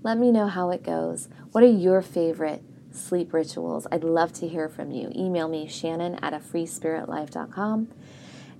Let 0.03 0.17
me 0.17 0.31
know 0.31 0.47
how 0.47 0.69
it 0.69 0.83
goes. 0.83 1.27
What 1.51 1.63
are 1.63 1.67
your 1.67 2.01
favorite 2.01 2.63
sleep 2.91 3.33
rituals? 3.33 3.85
I'd 3.91 4.03
love 4.03 4.31
to 4.33 4.47
hear 4.47 4.69
from 4.69 4.91
you. 4.91 5.11
Email 5.13 5.49
me, 5.49 5.67
Shannon 5.67 6.15
at 6.21 6.33
a 6.33 6.39
freespiritlife.com. 6.39 7.89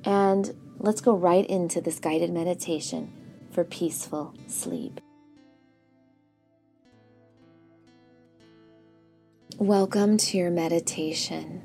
And 0.04 0.54
let's 0.80 1.02
go 1.02 1.16
right 1.16 1.46
into 1.46 1.80
this 1.80 2.00
guided 2.00 2.32
meditation 2.32 3.14
for 3.52 3.64
peaceful 3.64 4.34
sleep. 4.48 5.00
Welcome 9.60 10.18
to 10.18 10.38
your 10.38 10.52
meditation. 10.52 11.64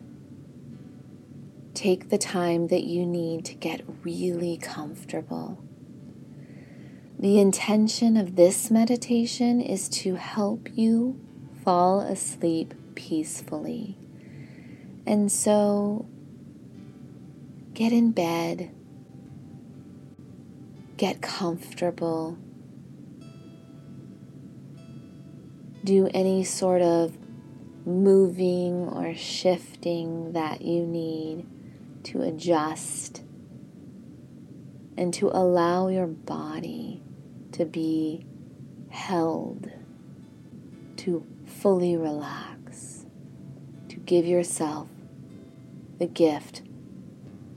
Take 1.74 2.09
the 2.09 2.16
time 2.16 2.68
that 2.68 2.85
you 2.85 3.05
need 3.05 3.44
to 3.44 3.55
get 3.55 3.83
really 4.02 4.57
comfortable. 4.57 5.62
The 7.18 7.38
intention 7.38 8.16
of 8.16 8.35
this 8.35 8.70
meditation 8.70 9.61
is 9.61 9.90
to 9.90 10.14
help 10.14 10.70
you 10.74 11.20
fall 11.62 12.00
asleep 12.00 12.72
peacefully. 12.94 13.98
And 15.05 15.31
so 15.31 16.07
get 17.74 17.92
in 17.92 18.12
bed, 18.12 18.70
get 20.96 21.20
comfortable, 21.20 22.38
do 25.85 26.09
any 26.14 26.42
sort 26.42 26.81
of 26.81 27.18
moving 27.85 28.88
or 28.88 29.14
shifting 29.14 30.33
that 30.33 30.62
you 30.62 30.87
need 30.87 31.47
to 32.05 32.23
adjust 32.23 33.23
and 34.97 35.12
to 35.14 35.29
allow 35.29 35.88
your 35.88 36.07
body 36.07 37.03
to 37.53 37.64
be 37.64 38.25
held, 38.90 39.71
to 40.97 41.27
fully 41.47 41.97
relax, 41.97 43.07
to 43.88 43.97
give 43.97 44.27
yourself 44.27 44.88
the 45.99 46.07
gift 46.07 46.62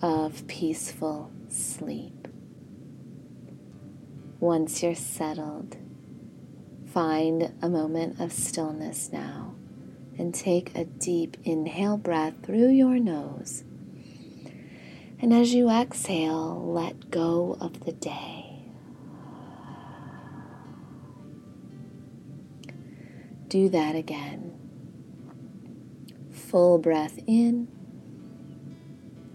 of 0.01 0.47
peaceful 0.47 1.31
sleep. 1.49 2.27
Once 4.39 4.83
you're 4.83 4.95
settled, 4.95 5.77
find 6.85 7.53
a 7.61 7.69
moment 7.69 8.19
of 8.19 8.31
stillness 8.31 9.11
now 9.11 9.54
and 10.17 10.33
take 10.33 10.75
a 10.75 10.85
deep 10.85 11.37
inhale 11.43 11.97
breath 11.97 12.33
through 12.43 12.69
your 12.69 12.99
nose. 12.99 13.63
And 15.19 15.33
as 15.33 15.53
you 15.53 15.69
exhale, 15.69 16.61
let 16.71 17.09
go 17.09 17.57
of 17.59 17.85
the 17.85 17.91
day. 17.91 18.63
Do 23.47 23.69
that 23.69 23.95
again. 23.95 24.53
Full 26.31 26.77
breath 26.77 27.19
in. 27.27 27.67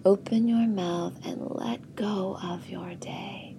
Open 0.04 0.48
your 0.48 0.66
mouth 0.66 1.18
and 1.24 1.50
let 1.50 1.94
go 1.94 2.38
of 2.42 2.68
your 2.68 2.94
day. 2.94 3.56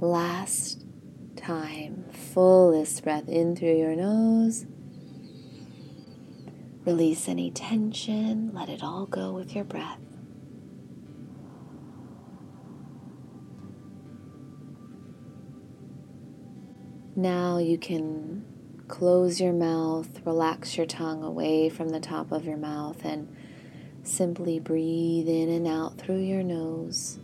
Last 0.00 0.84
time. 1.42 2.04
Fullest 2.12 3.02
breath 3.02 3.28
in 3.28 3.56
through 3.56 3.76
your 3.76 3.96
nose. 3.96 4.66
Release 6.84 7.28
any 7.28 7.50
tension. 7.50 8.52
Let 8.54 8.68
it 8.68 8.82
all 8.82 9.06
go 9.06 9.32
with 9.32 9.54
your 9.54 9.64
breath. 9.64 9.98
Now 17.14 17.58
you 17.58 17.76
can 17.76 18.44
close 18.88 19.40
your 19.40 19.52
mouth, 19.52 20.24
relax 20.24 20.76
your 20.76 20.86
tongue 20.86 21.22
away 21.22 21.68
from 21.68 21.90
the 21.90 22.00
top 22.00 22.32
of 22.32 22.44
your 22.44 22.56
mouth, 22.56 23.04
and 23.04 23.36
simply 24.02 24.58
breathe 24.58 25.28
in 25.28 25.48
and 25.48 25.66
out 25.66 25.98
through 25.98 26.20
your 26.20 26.42
nose 26.42 27.18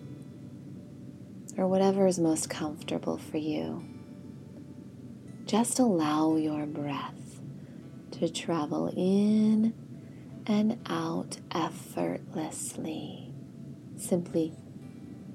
or 1.59 1.66
whatever 1.66 2.07
is 2.07 2.18
most 2.18 2.48
comfortable 2.48 3.18
for 3.18 3.38
you. 3.38 3.88
Just 5.48 5.78
allow 5.78 6.37
your 6.37 6.66
breath 6.66 7.40
to 8.11 8.28
travel 8.28 8.92
in 8.94 9.72
and 10.46 10.78
out 10.84 11.38
effortlessly. 11.50 13.32
Simply 13.96 14.52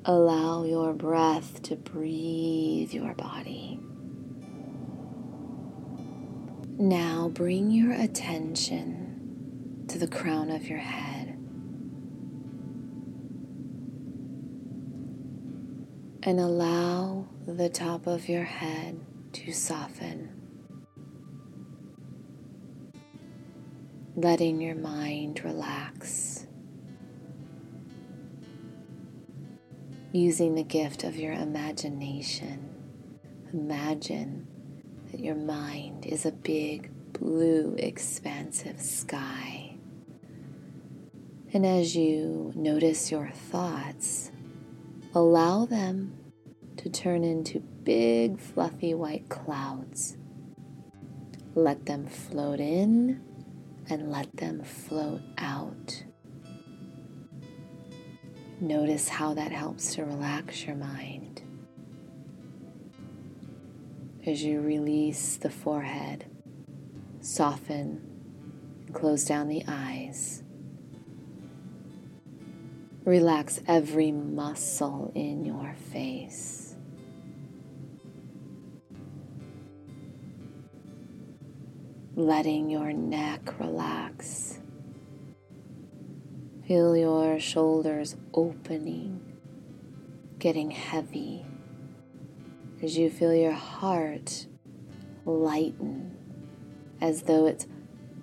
allow 0.05 0.65
your 0.65 0.93
breath 0.93 1.63
to 1.63 1.75
breathe 1.75 2.93
your 2.93 3.15
body. 3.15 3.79
Now 6.77 7.31
bring 7.33 7.71
your 7.71 7.93
attention 7.93 9.85
to 9.87 9.97
the 9.97 10.07
crown 10.07 10.51
of 10.51 10.67
your 10.67 10.77
head. 10.77 11.29
And 16.21 16.39
allow 16.39 17.25
the 17.47 17.69
top 17.69 18.05
of 18.05 18.29
your 18.29 18.43
head 18.43 19.03
to 19.33 19.51
soften, 19.51 20.29
letting 24.15 24.61
your 24.61 24.75
mind 24.75 25.43
relax. 25.43 26.45
Using 30.11 30.53
the 30.53 30.63
gift 30.63 31.03
of 31.03 31.15
your 31.15 31.33
imagination, 31.33 32.69
imagine 33.51 34.47
that 35.11 35.19
your 35.19 35.35
mind 35.35 36.05
is 36.05 36.25
a 36.25 36.31
big, 36.31 36.91
blue, 37.13 37.75
expansive 37.79 38.79
sky. 38.79 39.75
And 41.51 41.65
as 41.65 41.95
you 41.95 42.51
notice 42.55 43.11
your 43.11 43.31
thoughts, 43.31 44.31
allow 45.15 45.65
them 45.65 46.15
to 46.77 46.89
turn 46.89 47.23
into 47.23 47.63
big, 47.83 48.39
fluffy 48.39 48.93
white 48.93 49.29
clouds. 49.29 50.17
Let 51.55 51.85
them 51.85 52.07
float 52.07 52.59
in 52.59 53.21
and 53.89 54.11
let 54.11 54.35
them 54.37 54.63
float 54.63 55.21
out. 55.37 56.03
Notice 58.59 59.09
how 59.09 59.33
that 59.33 59.51
helps 59.51 59.95
to 59.95 60.05
relax 60.05 60.65
your 60.65 60.75
mind 60.75 61.41
as 64.25 64.43
you 64.43 64.61
release 64.61 65.35
the 65.35 65.49
forehead, 65.49 66.25
soften, 67.19 68.01
close 68.93 69.25
down 69.25 69.49
the 69.49 69.63
eyes. 69.67 70.43
Relax 73.03 73.59
every 73.67 74.13
muscle 74.13 75.11
in 75.13 75.43
your 75.43 75.75
face. 75.91 76.62
Letting 82.15 82.69
your 82.69 82.93
neck 82.93 83.59
relax. 83.59 84.59
Feel 86.67 86.95
your 86.95 87.39
shoulders 87.39 88.15
opening, 88.35 89.19
getting 90.37 90.69
heavy 90.69 91.43
as 92.83 92.95
you 92.99 93.09
feel 93.09 93.33
your 93.33 93.53
heart 93.53 94.45
lighten 95.25 96.15
as 97.01 97.23
though 97.23 97.47
it's 97.47 97.65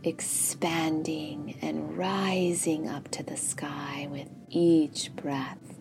expanding 0.04 1.58
and 1.60 1.98
rising 1.98 2.88
up 2.88 3.10
to 3.10 3.24
the 3.24 3.36
sky 3.36 4.06
with 4.08 4.28
each 4.48 5.10
breath. 5.16 5.80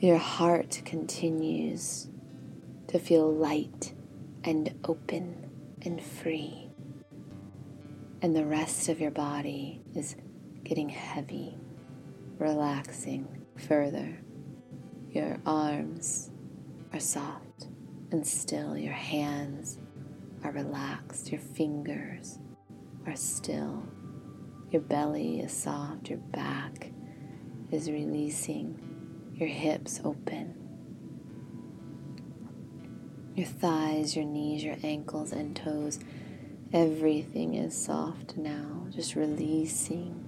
Your 0.00 0.18
heart 0.18 0.82
continues 0.84 2.08
to 2.88 2.98
feel 2.98 3.32
light 3.32 3.94
and 4.44 4.74
open 4.84 5.50
and 5.82 6.02
free, 6.02 6.70
and 8.22 8.34
the 8.34 8.44
rest 8.44 8.88
of 8.88 9.00
your 9.00 9.10
body 9.10 9.82
is 9.94 10.16
getting 10.64 10.88
heavy, 10.88 11.56
relaxing 12.38 13.26
further. 13.56 14.20
Your 15.10 15.38
arms 15.44 16.30
are 16.92 17.00
soft 17.00 17.66
and 18.12 18.26
still. 18.26 18.76
Your 18.76 18.92
hands 18.92 19.78
are 20.44 20.52
relaxed. 20.52 21.32
Your 21.32 21.40
fingers 21.40 22.38
are 23.06 23.16
still. 23.16 23.84
Your 24.70 24.82
belly 24.82 25.40
is 25.40 25.52
soft. 25.52 26.10
Your 26.10 26.18
back 26.18 26.92
is 27.70 27.90
releasing. 27.90 28.78
Your 29.34 29.48
hips 29.48 30.00
open. 30.04 30.59
Your 33.34 33.46
thighs, 33.46 34.16
your 34.16 34.24
knees, 34.24 34.62
your 34.64 34.76
ankles, 34.82 35.32
and 35.32 35.54
toes. 35.56 35.98
Everything 36.72 37.54
is 37.54 37.74
soft 37.76 38.36
now. 38.36 38.86
Just 38.90 39.14
releasing, 39.14 40.24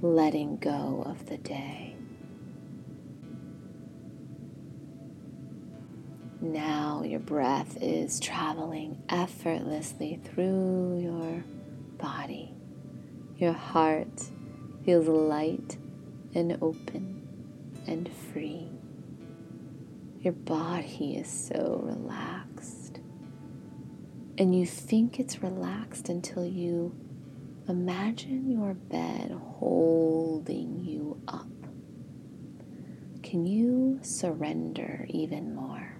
letting 0.00 0.58
go 0.58 1.02
of 1.06 1.26
the 1.26 1.38
day. 1.38 1.96
Now 6.42 7.04
your 7.04 7.20
breath 7.20 7.78
is 7.80 8.18
traveling 8.18 9.00
effortlessly 9.08 10.18
through 10.24 10.98
your 11.00 11.44
body. 11.98 12.52
Your 13.36 13.52
heart 13.52 14.24
feels 14.84 15.06
light 15.06 15.76
and 16.34 16.58
open 16.60 17.28
and 17.86 18.10
free. 18.32 18.71
Your 20.22 20.32
body 20.32 21.16
is 21.16 21.28
so 21.28 21.80
relaxed. 21.84 23.00
And 24.38 24.58
you 24.58 24.64
think 24.64 25.20
it's 25.20 25.42
relaxed 25.42 26.08
until 26.08 26.46
you 26.46 26.94
imagine 27.68 28.50
your 28.50 28.74
bed 28.74 29.30
holding 29.58 30.82
you 30.82 31.20
up. 31.28 31.46
Can 33.22 33.44
you 33.46 33.98
surrender 34.02 35.06
even 35.10 35.54
more? 35.54 35.92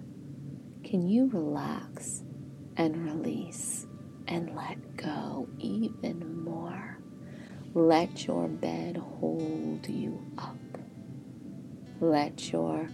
can 0.93 1.07
you 1.07 1.27
relax 1.29 2.21
and 2.77 3.03
release 3.03 3.87
and 4.27 4.55
let 4.55 4.95
go 4.95 5.47
even 5.57 6.43
more? 6.43 6.99
Let 7.73 8.27
your 8.27 8.47
bed 8.47 8.97
hold 8.97 9.89
you 9.89 10.23
up. 10.37 10.55
Let 11.99 12.51
your 12.51 12.89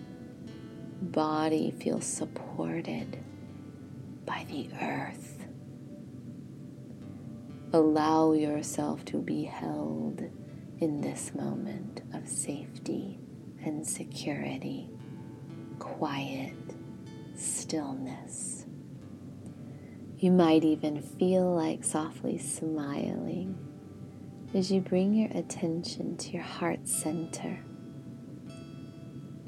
body 1.02 1.72
feels 1.80 2.06
supported 2.06 3.24
by 4.26 4.46
the 4.50 4.70
earth. 4.82 5.48
Allow 7.74 8.34
yourself 8.34 9.06
to 9.06 9.18
be 9.18 9.44
held 9.44 10.24
in 10.80 11.02
this 11.02 11.34
moment 11.36 12.02
of 12.14 12.28
safety 12.28 13.20
and 13.64 13.86
security, 13.86 14.90
quiet 15.78 16.56
stillness. 17.36 18.66
You 20.18 20.32
might 20.32 20.64
even 20.66 21.02
feel 21.02 21.54
like 21.54 21.84
softly 21.84 22.38
smiling 22.38 23.58
as 24.54 24.72
you 24.72 24.82
bring 24.82 25.14
your 25.14 25.32
attention 25.32 26.18
to 26.18 26.32
your 26.32 26.44
heart 26.44 26.88
center. 26.88 27.64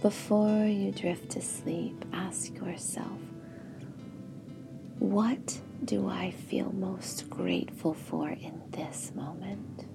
Before 0.01 0.65
you 0.65 0.91
drift 0.91 1.29
to 1.31 1.41
sleep, 1.41 2.05
ask 2.11 2.55
yourself, 2.55 3.19
what 4.97 5.61
do 5.85 6.09
I 6.09 6.31
feel 6.31 6.71
most 6.71 7.29
grateful 7.29 7.93
for 7.93 8.29
in 8.29 8.63
this 8.71 9.11
moment? 9.13 9.85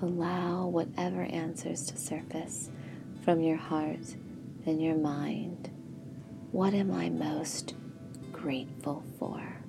Allow 0.00 0.68
whatever 0.68 1.22
answers 1.24 1.84
to 1.86 1.96
surface 1.96 2.70
from 3.24 3.40
your 3.40 3.56
heart 3.56 4.14
and 4.66 4.80
your 4.80 4.96
mind 4.96 5.70
what 6.52 6.74
am 6.74 6.90
I 6.90 7.10
most 7.10 7.74
grateful 8.32 9.04
for? 9.18 9.59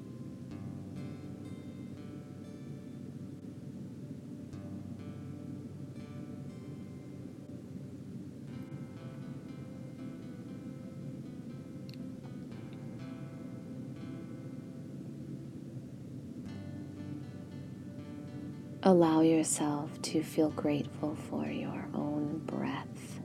Allow 18.91 19.21
yourself 19.21 20.01
to 20.01 20.21
feel 20.21 20.49
grateful 20.49 21.15
for 21.15 21.45
your 21.47 21.87
own 21.93 22.41
breath. 22.45 23.21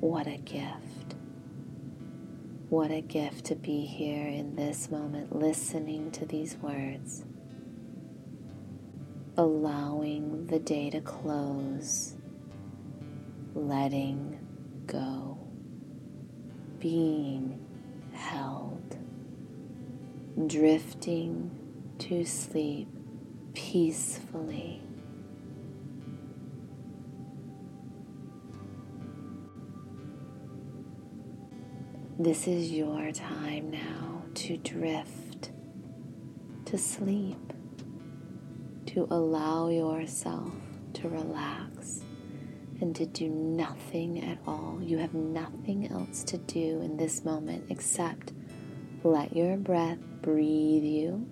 What 0.00 0.26
a 0.26 0.36
gift. 0.36 1.14
What 2.68 2.90
a 2.90 3.00
gift 3.00 3.46
to 3.46 3.54
be 3.54 3.86
here 3.86 4.26
in 4.26 4.54
this 4.54 4.90
moment, 4.90 5.34
listening 5.34 6.10
to 6.10 6.26
these 6.26 6.58
words, 6.58 7.24
allowing 9.38 10.48
the 10.48 10.58
day 10.58 10.90
to 10.90 11.00
close, 11.00 12.14
letting 13.54 14.46
go, 14.84 15.38
being 16.78 17.64
held, 18.12 18.98
drifting 20.46 21.50
to 21.98 22.26
sleep 22.26 22.88
peacefully. 23.54 24.82
This 32.18 32.46
is 32.46 32.70
your 32.70 33.10
time 33.10 33.70
now 33.70 34.22
to 34.34 34.56
drift, 34.58 35.50
to 36.66 36.78
sleep, 36.78 37.52
to 38.86 39.08
allow 39.10 39.68
yourself 39.68 40.52
to 40.94 41.08
relax 41.08 42.02
and 42.80 42.94
to 42.96 43.06
do 43.06 43.28
nothing 43.28 44.22
at 44.24 44.38
all. 44.46 44.78
You 44.82 44.98
have 44.98 45.14
nothing 45.14 45.88
else 45.90 46.22
to 46.24 46.38
do 46.38 46.80
in 46.80 46.96
this 46.96 47.24
moment 47.24 47.64
except 47.70 48.32
let 49.04 49.34
your 49.34 49.56
breath 49.56 49.98
breathe 50.20 50.84
you, 50.84 51.26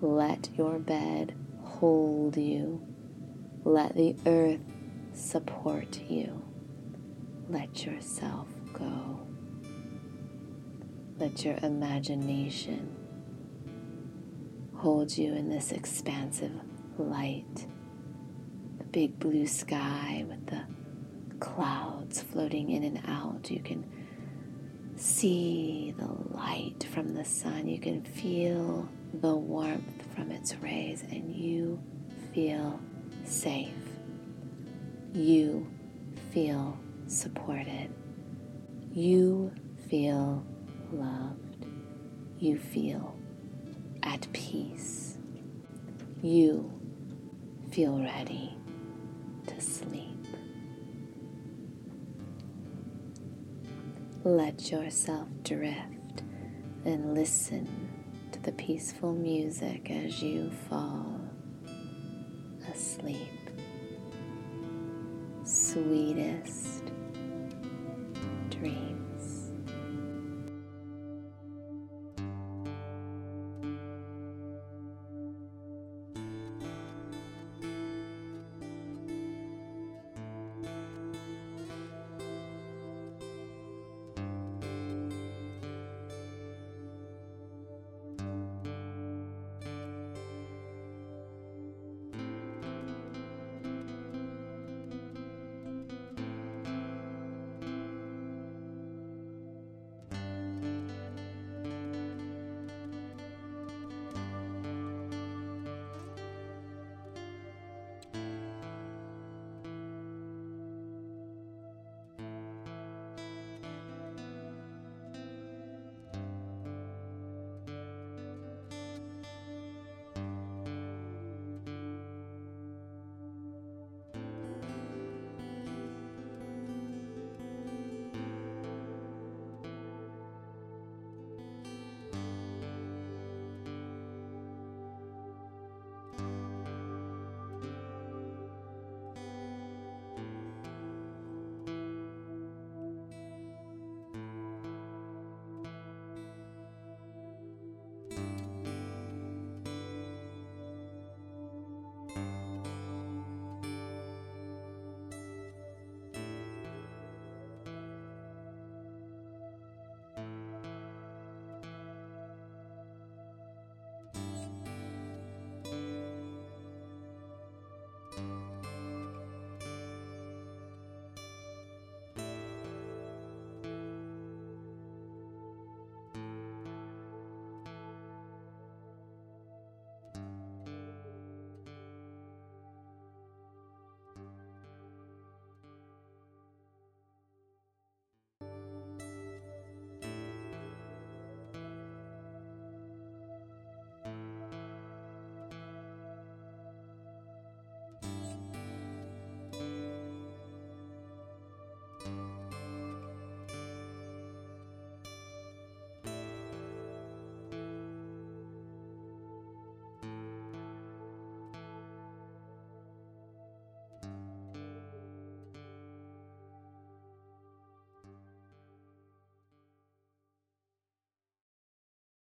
let 0.00 0.48
your 0.56 0.78
bed 0.78 1.34
hold 1.62 2.36
you, 2.36 2.80
let 3.64 3.94
the 3.94 4.16
earth 4.26 4.60
support 5.12 6.00
you, 6.08 6.42
let 7.48 7.84
yourself 7.84 8.48
go. 8.72 9.26
Let 11.18 11.44
your 11.44 11.58
imagination 11.62 12.96
hold 14.74 15.16
you 15.16 15.34
in 15.34 15.50
this 15.50 15.72
expansive 15.72 16.52
light, 16.96 17.66
the 18.78 18.84
big 18.84 19.18
blue 19.18 19.46
sky 19.46 20.24
with 20.26 20.46
the 20.46 20.64
clouds 21.40 22.22
floating 22.22 22.70
in 22.70 22.84
and 22.84 23.00
out. 23.06 23.50
You 23.50 23.60
can 23.60 23.84
see 24.96 25.94
the 25.98 26.08
light 26.34 26.86
from 26.90 27.12
the 27.14 27.24
sun, 27.24 27.68
you 27.68 27.78
can 27.78 28.02
feel 28.02 28.88
the 29.14 29.34
warmth 29.34 30.14
from 30.14 30.30
its 30.30 30.54
rays, 30.56 31.02
and 31.10 31.34
you 31.34 31.82
feel 32.34 32.80
safe. 33.24 33.74
You 35.12 35.66
feel 36.30 36.78
supported. 37.06 37.92
You 38.92 39.52
feel 39.88 40.44
loved. 40.92 41.66
You 42.38 42.58
feel 42.58 43.16
at 44.02 44.26
peace. 44.32 45.18
You 46.22 46.70
feel 47.70 47.98
ready 47.98 48.56
to 49.46 49.60
sleep. 49.60 50.26
Let 54.22 54.70
yourself 54.70 55.28
drift 55.42 56.22
and 56.84 57.14
listen 57.14 57.89
to 58.32 58.42
the 58.42 58.52
peaceful 58.52 59.12
music 59.12 59.90
as 59.90 60.22
you 60.22 60.50
fall 60.68 61.20
asleep. 62.72 63.16
Sweetest 65.44 66.92
dreams. 68.50 68.89